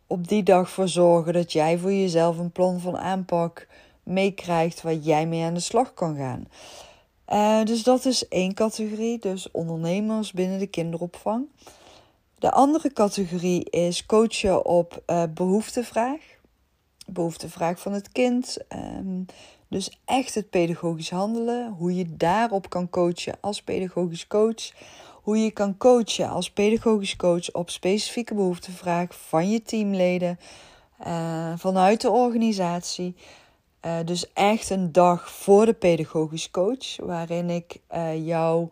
op 0.08 0.28
die 0.28 0.43
dag 0.43 0.69
voor 0.69 0.88
zorgen 0.88 1.34
dat 1.34 1.52
jij 1.52 1.78
voor 1.78 1.93
jezelf 1.93 2.38
een 2.38 2.52
plan 2.52 2.80
van 2.80 2.97
aanpak 2.97 3.67
meekrijgt 4.10 4.82
waar 4.82 4.93
jij 4.93 5.28
mee 5.28 5.43
aan 5.43 5.54
de 5.54 5.60
slag 5.60 5.93
kan 5.93 6.15
gaan. 6.15 6.48
Uh, 7.30 7.65
dus 7.65 7.84
dat 7.84 8.06
is 8.06 8.28
één 8.28 8.54
categorie, 8.54 9.19
dus 9.19 9.52
ondernemers 9.52 10.32
binnen 10.32 10.60
de 10.60 10.67
kinderopvang. 10.67 11.48
De 12.39 12.52
andere 12.52 12.93
categorie 12.93 13.69
is 13.69 14.06
coachen 14.06 14.65
op 14.65 15.04
uh, 15.08 15.24
behoeftevraag 15.34 16.38
behoeftevraag 17.13 17.80
van 17.80 17.93
het 17.93 18.12
kind. 18.12 18.58
Um, 18.98 19.26
dus 19.67 20.00
echt 20.06 20.36
het 20.36 20.50
pedagogisch 20.50 21.10
handelen. 21.10 21.74
Hoe 21.78 21.95
je 21.95 22.15
daarop 22.15 22.69
kan 22.69 22.89
coachen 22.89 23.38
als 23.39 23.62
pedagogisch 23.62 24.28
coach. 24.28 24.72
Hoe 25.22 25.38
je 25.38 25.52
kan 25.52 25.78
coachen 25.78 26.30
als 26.30 26.52
pedagogisch 26.52 27.15
coach 27.15 27.52
op 27.52 27.69
specifieke 27.69 28.34
behoeftevraag 28.34 29.16
van 29.28 29.49
je 29.49 29.62
teamleden. 29.62 30.39
Uh, 31.07 31.53
vanuit 31.55 32.01
de 32.01 32.10
organisatie. 32.10 33.16
Uh, 33.86 33.97
dus 34.05 34.34
echt 34.34 34.69
een 34.69 34.91
dag 34.91 35.32
voor 35.32 35.65
de 35.65 35.73
pedagogisch 35.73 36.51
coach. 36.51 36.97
Waarin 36.97 37.49
ik 37.49 37.80
uh, 37.95 38.25
jouw 38.25 38.69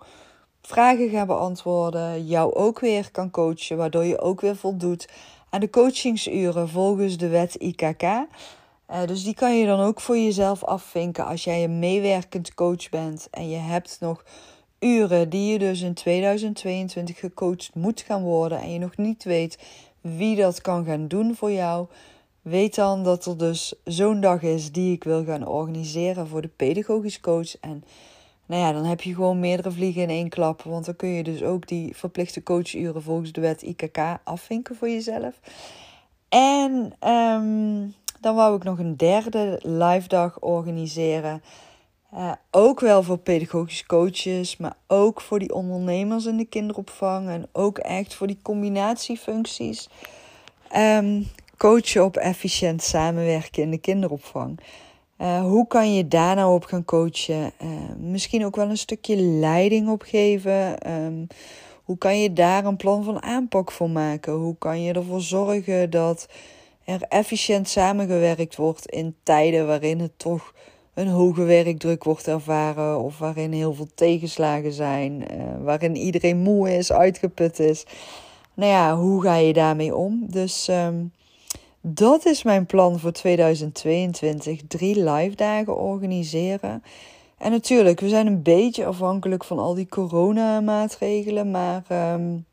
vragen 0.62 1.10
ga 1.10 1.26
beantwoorden. 1.26 2.26
Jou 2.26 2.54
ook 2.54 2.80
weer 2.80 3.12
kan 3.12 3.32
coachen. 3.32 3.78
Waardoor 3.78 4.04
je 4.04 4.20
ook 4.20 4.42
weer 4.42 4.56
voldoet 4.56 5.08
aan 5.50 5.60
de 5.60 5.70
coachingsuren 5.70 6.70
volgens 6.70 7.18
de 7.18 7.28
wet 7.28 7.56
IKK. 7.56 8.04
Eh, 8.88 9.06
dus 9.06 9.24
die 9.24 9.34
kan 9.34 9.58
je 9.58 9.66
dan 9.66 9.80
ook 9.80 10.02
voor 10.02 10.18
jezelf 10.18 10.64
afvinken 10.64 11.26
als 11.26 11.44
jij 11.44 11.64
een 11.64 11.80
meewerkend 11.80 12.54
coach 12.54 12.90
bent 12.90 13.28
en 13.32 13.50
je 13.50 13.58
hebt 13.58 13.98
nog 14.00 14.24
uren 14.80 15.30
die 15.30 15.52
je 15.52 15.60
dus 15.60 15.82
in 15.82 15.94
2022 15.94 17.20
gecoacht 17.20 17.70
moet 17.74 18.02
gaan 18.02 18.24
worden 18.24 18.60
en 18.60 18.74
je 18.74 18.80
nog 18.80 18.98
niet 18.98 19.24
weet 19.24 19.58
wie 20.02 20.36
dat 20.36 20.62
kan 20.62 20.86
gaan 20.86 21.08
doen 21.08 21.36
voor 21.36 21.52
jou. 21.52 21.88
Weet 22.50 22.76
dan 22.76 23.04
dat 23.04 23.26
er 23.26 23.38
dus 23.38 23.74
zo'n 23.84 24.22
dag 24.22 24.42
is 24.42 24.72
die 24.72 24.94
ik 24.94 25.04
wil 25.04 25.26
gaan 25.26 25.48
organiseren 25.48 26.28
voor 26.28 26.42
de 26.42 26.50
pedagogisch 26.56 27.20
coach. 27.20 27.60
En 27.60 27.84
nou 28.46 28.62
ja, 28.62 28.72
dan 28.72 28.86
heb 28.86 29.02
je 29.02 29.14
gewoon 29.14 29.40
meerdere 29.40 29.72
vliegen 29.72 30.02
in 30.02 30.10
één 30.10 30.30
klap. 30.30 30.62
Want 30.62 30.86
dan 30.86 30.96
kun 30.96 31.10
je 31.10 31.24
dus 31.24 31.44
ook 31.44 31.68
die 31.68 31.96
verplichte 31.96 32.44
coachuren 32.44 33.04
volgens 33.04 33.32
de 33.32 33.42
wet 33.42 33.62
IKK 33.62 33.98
afvinken 34.24 34.76
voor 34.76 34.90
jezelf. 34.90 35.40
En 36.30 36.94
um, 37.10 37.94
dan 38.22 38.36
wou 38.36 38.56
ik 38.56 38.64
nog 38.64 38.80
een 38.80 38.98
derde 38.98 39.60
live 39.64 40.08
dag 40.08 40.40
organiseren. 40.40 41.42
Uh, 42.14 42.32
ook 42.52 42.80
wel 42.80 43.04
voor 43.04 43.18
pedagogische 43.18 43.86
coaches, 43.86 44.58
maar 44.58 44.76
ook 44.88 45.22
voor 45.22 45.40
die 45.40 45.54
ondernemers 45.54 46.26
in 46.26 46.38
de 46.38 46.46
kinderopvang. 46.46 47.30
En 47.30 47.48
ook 47.52 47.78
echt 47.78 48.14
voor 48.14 48.28
die 48.28 48.40
combinatiefuncties. 48.42 49.90
Um, 50.76 51.28
coachen 51.58 52.04
op 52.04 52.18
efficiënt 52.18 52.84
samenwerken 52.84 53.64
in 53.64 53.72
de 53.72 53.78
kinderopvang. 53.78 54.60
Uh, 55.22 55.42
hoe 55.42 55.68
kan 55.68 55.94
je 55.94 56.08
daar 56.08 56.36
nou 56.36 56.54
op 56.54 56.64
gaan 56.64 56.86
coachen? 56.86 57.52
Uh, 57.62 57.70
misschien 58.00 58.46
ook 58.46 58.56
wel 58.56 58.70
een 58.70 58.78
stukje 58.78 59.16
leiding 59.16 59.90
op 59.90 60.02
geven. 60.02 60.92
Um, 60.92 61.28
hoe 61.84 61.98
kan 61.98 62.22
je 62.22 62.34
daar 62.34 62.66
een 62.66 62.76
plan 62.76 63.04
van 63.04 63.22
aanpak 63.22 63.72
voor 63.72 63.90
maken? 63.90 64.34
Hoe 64.34 64.56
kan 64.58 64.82
je 64.82 64.94
ervoor 64.94 65.22
zorgen 65.22 65.90
dat 65.90 66.28
er 66.84 67.02
efficiënt 67.02 67.70
samengewerkt 67.70 68.56
wordt 68.56 68.86
in 68.86 69.16
tijden 69.24 69.68
waarin 69.68 70.00
het 70.00 70.20
toch 70.20 70.54
een 70.94 71.08
hoge 71.08 71.44
werkdruk 71.44 72.04
wordt 72.04 72.28
ervaren 72.28 73.00
of 73.00 73.18
waarin 73.18 73.52
heel 73.52 73.74
veel 73.74 73.88
tegenslagen 73.96 74.72
zijn, 74.72 75.22
uh, 75.22 75.44
waarin 75.64 75.96
iedereen 75.96 76.38
moe 76.38 76.78
is, 76.78 76.92
uitgeput 76.92 77.60
is. 77.60 77.86
Nou 78.54 78.72
ja, 78.72 78.96
hoe 78.96 79.22
ga 79.22 79.36
je 79.36 79.54
daarmee 79.54 79.96
om? 79.96 80.26
Dus 80.30 80.68
um, 80.68 81.12
dat 81.90 82.26
is 82.26 82.44
mijn 82.44 82.66
plan 82.66 83.00
voor 83.00 83.12
2022. 83.12 84.62
Drie 84.68 85.04
live 85.04 85.36
dagen 85.36 85.78
organiseren. 85.78 86.84
En 87.38 87.52
natuurlijk, 87.52 88.00
we 88.00 88.10
zijn 88.10 88.28
een 88.28 88.42
beetje 88.42 88.86
afhankelijk 88.86 89.44
van 89.44 89.60
al 89.60 89.74
die 89.74 89.88
coronamaatregelen. 89.88 91.52
Maar 91.52 91.84
um, 92.14 92.46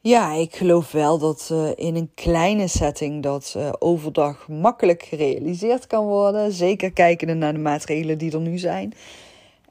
ja, 0.00 0.32
ik 0.32 0.56
geloof 0.56 0.92
wel 0.92 1.18
dat 1.18 1.48
uh, 1.52 1.70
in 1.74 1.96
een 1.96 2.10
kleine 2.14 2.68
setting 2.68 3.22
dat 3.22 3.54
uh, 3.56 3.72
overdag 3.78 4.48
makkelijk 4.48 5.02
gerealiseerd 5.02 5.86
kan 5.86 6.06
worden. 6.06 6.52
Zeker 6.52 6.92
kijkende 6.92 7.34
naar 7.34 7.52
de 7.52 7.58
maatregelen 7.58 8.18
die 8.18 8.32
er 8.32 8.40
nu 8.40 8.58
zijn. 8.58 8.94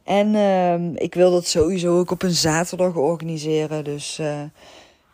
En 0.04 0.34
uh, 0.34 1.02
ik 1.02 1.14
wil 1.14 1.32
dat 1.32 1.46
sowieso 1.46 2.00
ook 2.00 2.12
op 2.12 2.22
een 2.22 2.32
zaterdag 2.32 2.96
organiseren. 2.96 3.84
Dus 3.84 4.20
uh, 4.20 4.42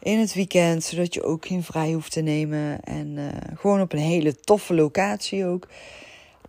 in 0.05 0.19
het 0.19 0.33
weekend, 0.33 0.83
zodat 0.83 1.13
je 1.13 1.23
ook 1.23 1.45
geen 1.45 1.63
vrij 1.63 1.91
hoeft 1.91 2.11
te 2.11 2.21
nemen. 2.21 2.83
En 2.83 3.17
gewoon 3.55 3.81
op 3.81 3.93
een 3.93 3.99
hele 3.99 4.35
toffe 4.35 4.73
locatie 4.73 5.45
ook. 5.45 5.67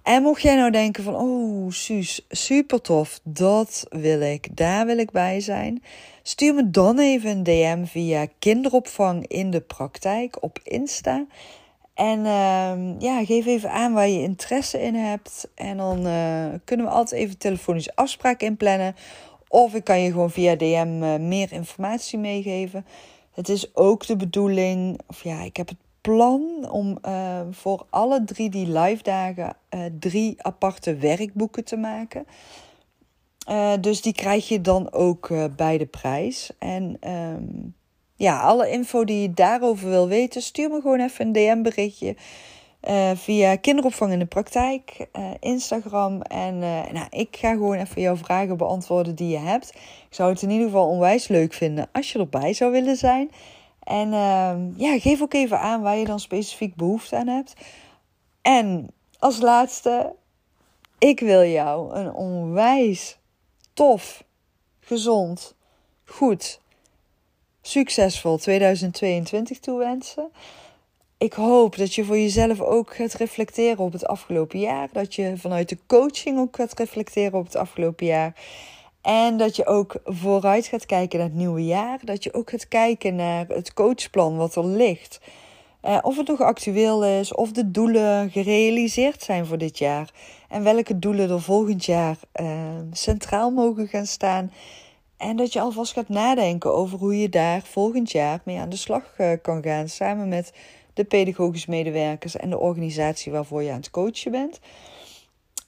En 0.06 0.22
mocht 0.22 0.42
jij 0.42 0.56
nou 0.56 0.70
denken 0.70 1.04
van, 1.04 1.14
oh 1.14 1.70
Suus, 1.70 2.26
super 2.28 2.80
tof, 2.80 3.20
dat 3.22 3.86
wil 3.90 4.20
ik, 4.20 4.56
daar 4.56 4.86
wil 4.86 4.98
ik 4.98 5.10
bij 5.10 5.40
zijn. 5.40 5.82
Stuur 6.22 6.54
me 6.54 6.70
dan 6.70 6.98
even 6.98 7.30
een 7.30 7.42
DM 7.42 7.84
via 7.84 8.26
kinderopvang 8.38 9.26
in 9.26 9.50
de 9.50 9.60
praktijk 9.60 10.42
op 10.42 10.58
Insta. 10.62 11.26
En 11.94 12.18
uh, 12.18 12.98
ja, 12.98 13.24
geef 13.24 13.46
even 13.46 13.70
aan 13.70 13.92
waar 13.92 14.08
je 14.08 14.22
interesse 14.22 14.82
in 14.82 14.94
hebt. 14.94 15.48
En 15.54 15.76
dan 15.76 16.06
uh, 16.06 16.46
kunnen 16.64 16.86
we 16.86 16.92
altijd 16.92 17.20
even 17.20 17.38
telefonisch 17.38 17.94
afspraak 17.94 18.40
inplannen. 18.40 18.96
Of 19.48 19.74
ik 19.74 19.84
kan 19.84 20.00
je 20.00 20.10
gewoon 20.10 20.30
via 20.30 20.56
DM 20.56 21.02
uh, 21.02 21.16
meer 21.16 21.52
informatie 21.52 22.18
meegeven. 22.18 22.86
Het 23.36 23.48
is 23.48 23.74
ook 23.74 24.06
de 24.06 24.16
bedoeling, 24.16 25.00
of 25.06 25.22
ja, 25.22 25.42
ik 25.42 25.56
heb 25.56 25.68
het 25.68 25.78
plan 26.00 26.70
om 26.70 26.98
uh, 27.06 27.40
voor 27.50 27.86
alle 27.90 28.24
drie 28.24 28.50
die 28.50 28.78
live 28.78 29.02
dagen 29.02 29.56
uh, 29.70 29.80
drie 29.98 30.42
aparte 30.42 30.96
werkboeken 30.96 31.64
te 31.64 31.76
maken. 31.76 32.26
Uh, 33.50 33.72
dus 33.80 34.02
die 34.02 34.12
krijg 34.12 34.48
je 34.48 34.60
dan 34.60 34.92
ook 34.92 35.28
bij 35.56 35.78
de 35.78 35.86
prijs. 35.86 36.50
En 36.58 37.10
um, 37.10 37.74
ja, 38.14 38.40
alle 38.40 38.70
info 38.70 39.04
die 39.04 39.22
je 39.22 39.34
daarover 39.34 39.88
wil 39.88 40.08
weten, 40.08 40.42
stuur 40.42 40.70
me 40.70 40.80
gewoon 40.80 41.00
even 41.00 41.26
een 41.26 41.32
DM-berichtje. 41.32 42.16
Via 43.14 43.56
kinderopvang 43.56 44.12
in 44.12 44.18
de 44.18 44.26
praktijk, 44.26 45.06
Instagram. 45.40 46.22
En 46.22 46.58
nou, 46.92 47.06
ik 47.10 47.36
ga 47.36 47.50
gewoon 47.50 47.76
even 47.76 48.02
jouw 48.02 48.16
vragen 48.16 48.56
beantwoorden 48.56 49.14
die 49.14 49.28
je 49.28 49.38
hebt. 49.38 49.68
Ik 50.08 50.14
zou 50.14 50.32
het 50.32 50.42
in 50.42 50.50
ieder 50.50 50.66
geval 50.66 50.88
onwijs 50.88 51.28
leuk 51.28 51.52
vinden 51.52 51.88
als 51.92 52.12
je 52.12 52.18
erbij 52.18 52.52
zou 52.52 52.72
willen 52.72 52.96
zijn. 52.96 53.30
En 53.86 54.08
uh, 54.08 54.54
ja, 54.76 54.98
geef 54.98 55.22
ook 55.22 55.34
even 55.34 55.60
aan 55.60 55.82
waar 55.82 55.96
je 55.96 56.04
dan 56.04 56.20
specifiek 56.20 56.74
behoefte 56.74 57.16
aan 57.16 57.26
hebt. 57.26 57.54
En 58.42 58.90
als 59.18 59.40
laatste, 59.40 60.14
ik 60.98 61.20
wil 61.20 61.44
jou 61.44 61.94
een 61.94 62.12
onwijs 62.12 63.18
tof, 63.72 64.24
gezond, 64.80 65.54
goed, 66.04 66.60
succesvol 67.62 68.36
2022 68.36 69.58
toewensen. 69.58 70.30
Ik 71.18 71.32
hoop 71.32 71.76
dat 71.76 71.94
je 71.94 72.04
voor 72.04 72.18
jezelf 72.18 72.60
ook 72.60 72.94
gaat 72.94 73.14
reflecteren 73.14 73.78
op 73.78 73.92
het 73.92 74.06
afgelopen 74.06 74.58
jaar. 74.58 74.88
Dat 74.92 75.14
je 75.14 75.36
vanuit 75.36 75.68
de 75.68 75.78
coaching 75.86 76.38
ook 76.38 76.56
gaat 76.56 76.78
reflecteren 76.78 77.38
op 77.38 77.44
het 77.44 77.56
afgelopen 77.56 78.06
jaar. 78.06 78.34
En 79.02 79.36
dat 79.36 79.56
je 79.56 79.66
ook 79.66 79.96
vooruit 80.04 80.66
gaat 80.66 80.86
kijken 80.86 81.18
naar 81.18 81.28
het 81.28 81.36
nieuwe 81.36 81.64
jaar. 81.64 81.98
Dat 82.04 82.24
je 82.24 82.34
ook 82.34 82.50
gaat 82.50 82.68
kijken 82.68 83.14
naar 83.14 83.46
het 83.48 83.74
coachplan 83.74 84.36
wat 84.36 84.56
er 84.56 84.66
ligt. 84.66 85.20
Uh, 85.84 85.98
of 86.02 86.16
het 86.16 86.26
nog 86.26 86.40
actueel 86.40 87.04
is, 87.04 87.34
of 87.34 87.52
de 87.52 87.70
doelen 87.70 88.30
gerealiseerd 88.30 89.22
zijn 89.22 89.46
voor 89.46 89.58
dit 89.58 89.78
jaar. 89.78 90.10
En 90.48 90.62
welke 90.62 90.98
doelen 90.98 91.30
er 91.30 91.42
volgend 91.42 91.84
jaar 91.84 92.16
uh, 92.40 92.50
centraal 92.92 93.50
mogen 93.50 93.88
gaan 93.88 94.06
staan. 94.06 94.52
En 95.16 95.36
dat 95.36 95.52
je 95.52 95.60
alvast 95.60 95.92
gaat 95.92 96.08
nadenken 96.08 96.74
over 96.74 96.98
hoe 96.98 97.20
je 97.20 97.28
daar 97.28 97.62
volgend 97.62 98.10
jaar 98.12 98.40
mee 98.44 98.58
aan 98.58 98.68
de 98.68 98.76
slag 98.76 99.14
uh, 99.18 99.32
kan 99.42 99.62
gaan. 99.62 99.88
Samen 99.88 100.28
met 100.28 100.52
de 100.96 101.04
pedagogische 101.04 101.70
medewerkers 101.70 102.36
en 102.36 102.50
de 102.50 102.58
organisatie 102.58 103.32
waarvoor 103.32 103.62
je 103.62 103.70
aan 103.70 103.76
het 103.76 103.90
coachen 103.90 104.30
bent. 104.30 104.60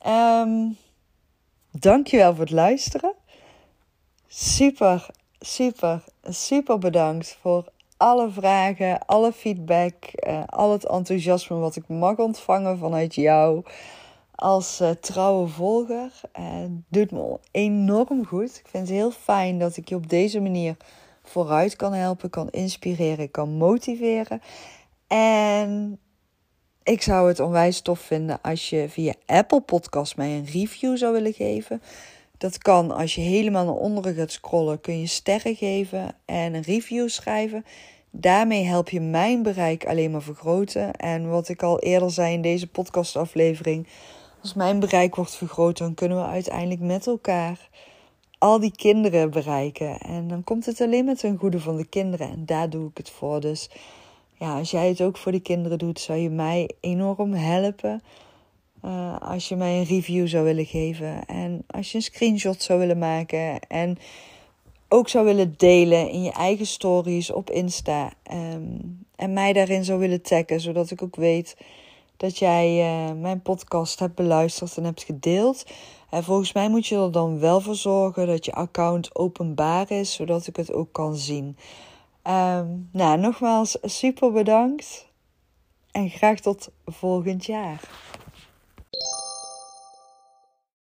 Um, 0.07 0.77
dankjewel 1.71 2.35
voor 2.35 2.45
het 2.45 2.53
luisteren 2.53 3.15
super, 4.29 5.07
super, 5.41 6.05
super 6.23 6.79
bedankt 6.79 7.39
voor 7.41 7.65
alle 7.97 8.31
vragen, 8.31 9.07
alle 9.07 9.33
feedback, 9.33 9.95
uh, 10.29 10.43
al 10.47 10.73
het 10.73 10.87
enthousiasme 10.87 11.57
wat 11.57 11.77
ik 11.77 11.89
mag 11.89 12.17
ontvangen 12.17 12.79
vanuit 12.79 13.15
jou 13.15 13.65
als 14.35 14.81
uh, 14.81 14.91
trouwe 14.91 15.49
volger. 15.49 16.21
Uh, 16.39 16.45
doet 16.89 17.11
me 17.11 17.39
enorm 17.51 18.27
goed. 18.27 18.57
Ik 18.59 18.69
vind 18.69 18.89
het 18.89 18.97
heel 18.97 19.11
fijn 19.11 19.59
dat 19.59 19.77
ik 19.77 19.89
je 19.89 19.95
op 19.95 20.09
deze 20.09 20.41
manier 20.41 20.77
vooruit 21.23 21.77
kan 21.77 21.93
helpen, 21.93 22.31
kan 22.31 22.51
inspireren, 22.51 23.31
kan 23.31 23.51
motiveren. 23.51 24.43
En 25.09 26.01
ik 26.83 27.03
zou 27.03 27.29
het 27.29 27.41
onwijs 27.41 27.81
tof 27.81 28.01
vinden 28.01 28.41
als 28.43 28.71
je 28.71 28.89
via 28.89 29.15
Apple 29.27 29.61
Podcast 29.61 30.17
mij 30.17 30.37
een 30.37 30.47
review 30.47 30.97
zou 30.97 31.13
willen 31.13 31.33
geven. 31.33 31.83
Dat 32.39 32.59
kan 32.59 32.91
als 32.91 33.15
je 33.15 33.21
helemaal 33.21 33.65
naar 33.65 33.75
onderen 33.75 34.15
gaat 34.15 34.33
scrollen, 34.33 34.81
kun 34.81 35.01
je 35.01 35.07
sterren 35.07 35.55
geven 35.55 36.15
en 36.25 36.55
een 36.55 36.63
review 36.63 37.09
schrijven. 37.09 37.65
Daarmee 38.11 38.65
help 38.65 38.89
je 38.89 39.01
mijn 39.01 39.43
bereik 39.43 39.87
alleen 39.87 40.11
maar 40.11 40.23
vergroten. 40.23 40.93
En 40.93 41.29
wat 41.29 41.49
ik 41.49 41.63
al 41.63 41.79
eerder 41.79 42.11
zei 42.11 42.33
in 42.35 42.43
deze 42.43 42.67
podcastaflevering, 42.67 43.87
als 44.43 44.55
mijn 44.55 44.81
bereik 44.81 45.15
wordt 45.15 45.37
vergroot, 45.37 45.79
dan 45.79 45.95
kunnen 45.95 46.19
we 46.19 46.25
uiteindelijk 46.25 46.81
met 46.81 47.07
elkaar 47.07 47.69
al 48.39 48.61
die 48.61 48.77
kinderen 48.77 49.31
bereiken. 49.31 49.99
En 49.99 50.29
dan 50.29 50.45
komt 50.45 50.67
het 50.67 50.81
alleen 50.81 51.05
met 51.05 51.23
een 51.23 51.39
goede 51.39 51.61
van 51.61 51.77
de 51.77 51.87
kinderen. 51.87 52.31
En 52.31 52.47
daar 52.47 52.71
doe 52.71 52.89
ik 52.89 52.97
het 52.97 53.11
voor. 53.11 53.41
Dus 53.41 53.71
ja, 54.39 54.59
als 54.59 54.71
jij 54.71 54.89
het 54.89 55.01
ook 55.01 55.17
voor 55.17 55.33
de 55.33 55.41
kinderen 55.41 55.79
doet, 55.79 56.01
zou 56.01 56.19
je 56.19 56.31
mij 56.31 56.71
enorm 56.81 57.33
helpen. 57.33 58.03
Uh, 58.85 59.17
als 59.21 59.49
je 59.49 59.57
mij 59.57 59.79
een 59.79 59.85
review 59.85 60.29
zou 60.29 60.45
willen 60.45 60.67
geven. 60.67 61.27
En 61.27 61.65
als 61.67 61.91
je 61.91 61.97
een 61.97 62.03
screenshot 62.03 62.63
zou 62.63 62.79
willen 62.79 62.99
maken. 62.99 63.61
En 63.61 63.99
ook 64.89 65.09
zou 65.09 65.25
willen 65.25 65.55
delen 65.57 66.11
in 66.11 66.23
je 66.23 66.33
eigen 66.33 66.67
stories 66.67 67.31
op 67.31 67.51
Insta. 67.51 68.13
Um, 68.33 69.07
en 69.17 69.33
mij 69.33 69.53
daarin 69.53 69.85
zou 69.85 69.99
willen 69.99 70.23
taggen. 70.23 70.61
Zodat 70.61 70.91
ik 70.91 71.03
ook 71.03 71.17
weet 71.17 71.57
dat 72.17 72.39
jij 72.39 72.79
uh, 72.79 73.21
mijn 73.21 73.43
podcast 73.43 73.99
hebt 73.99 74.15
beluisterd 74.15 74.77
en 74.77 74.85
hebt 74.85 75.03
gedeeld. 75.03 75.65
En 76.11 76.25
volgens 76.25 76.53
mij 76.53 76.69
moet 76.69 76.87
je 76.87 76.97
er 76.97 77.13
dan 77.13 77.39
wel 77.39 77.61
voor 77.61 77.75
zorgen 77.75 78.27
dat 78.27 78.45
je 78.45 78.53
account 78.53 79.15
openbaar 79.15 79.91
is. 79.91 80.13
Zodat 80.13 80.47
ik 80.47 80.57
het 80.57 80.73
ook 80.73 80.93
kan 80.93 81.17
zien. 81.17 81.57
Um, 82.29 82.89
nou, 82.93 83.19
nogmaals 83.19 83.79
super 83.83 84.33
bedankt. 84.33 85.07
En 85.91 86.11
graag 86.11 86.41
tot 86.41 86.71
volgend 86.85 87.45
jaar. 87.47 87.81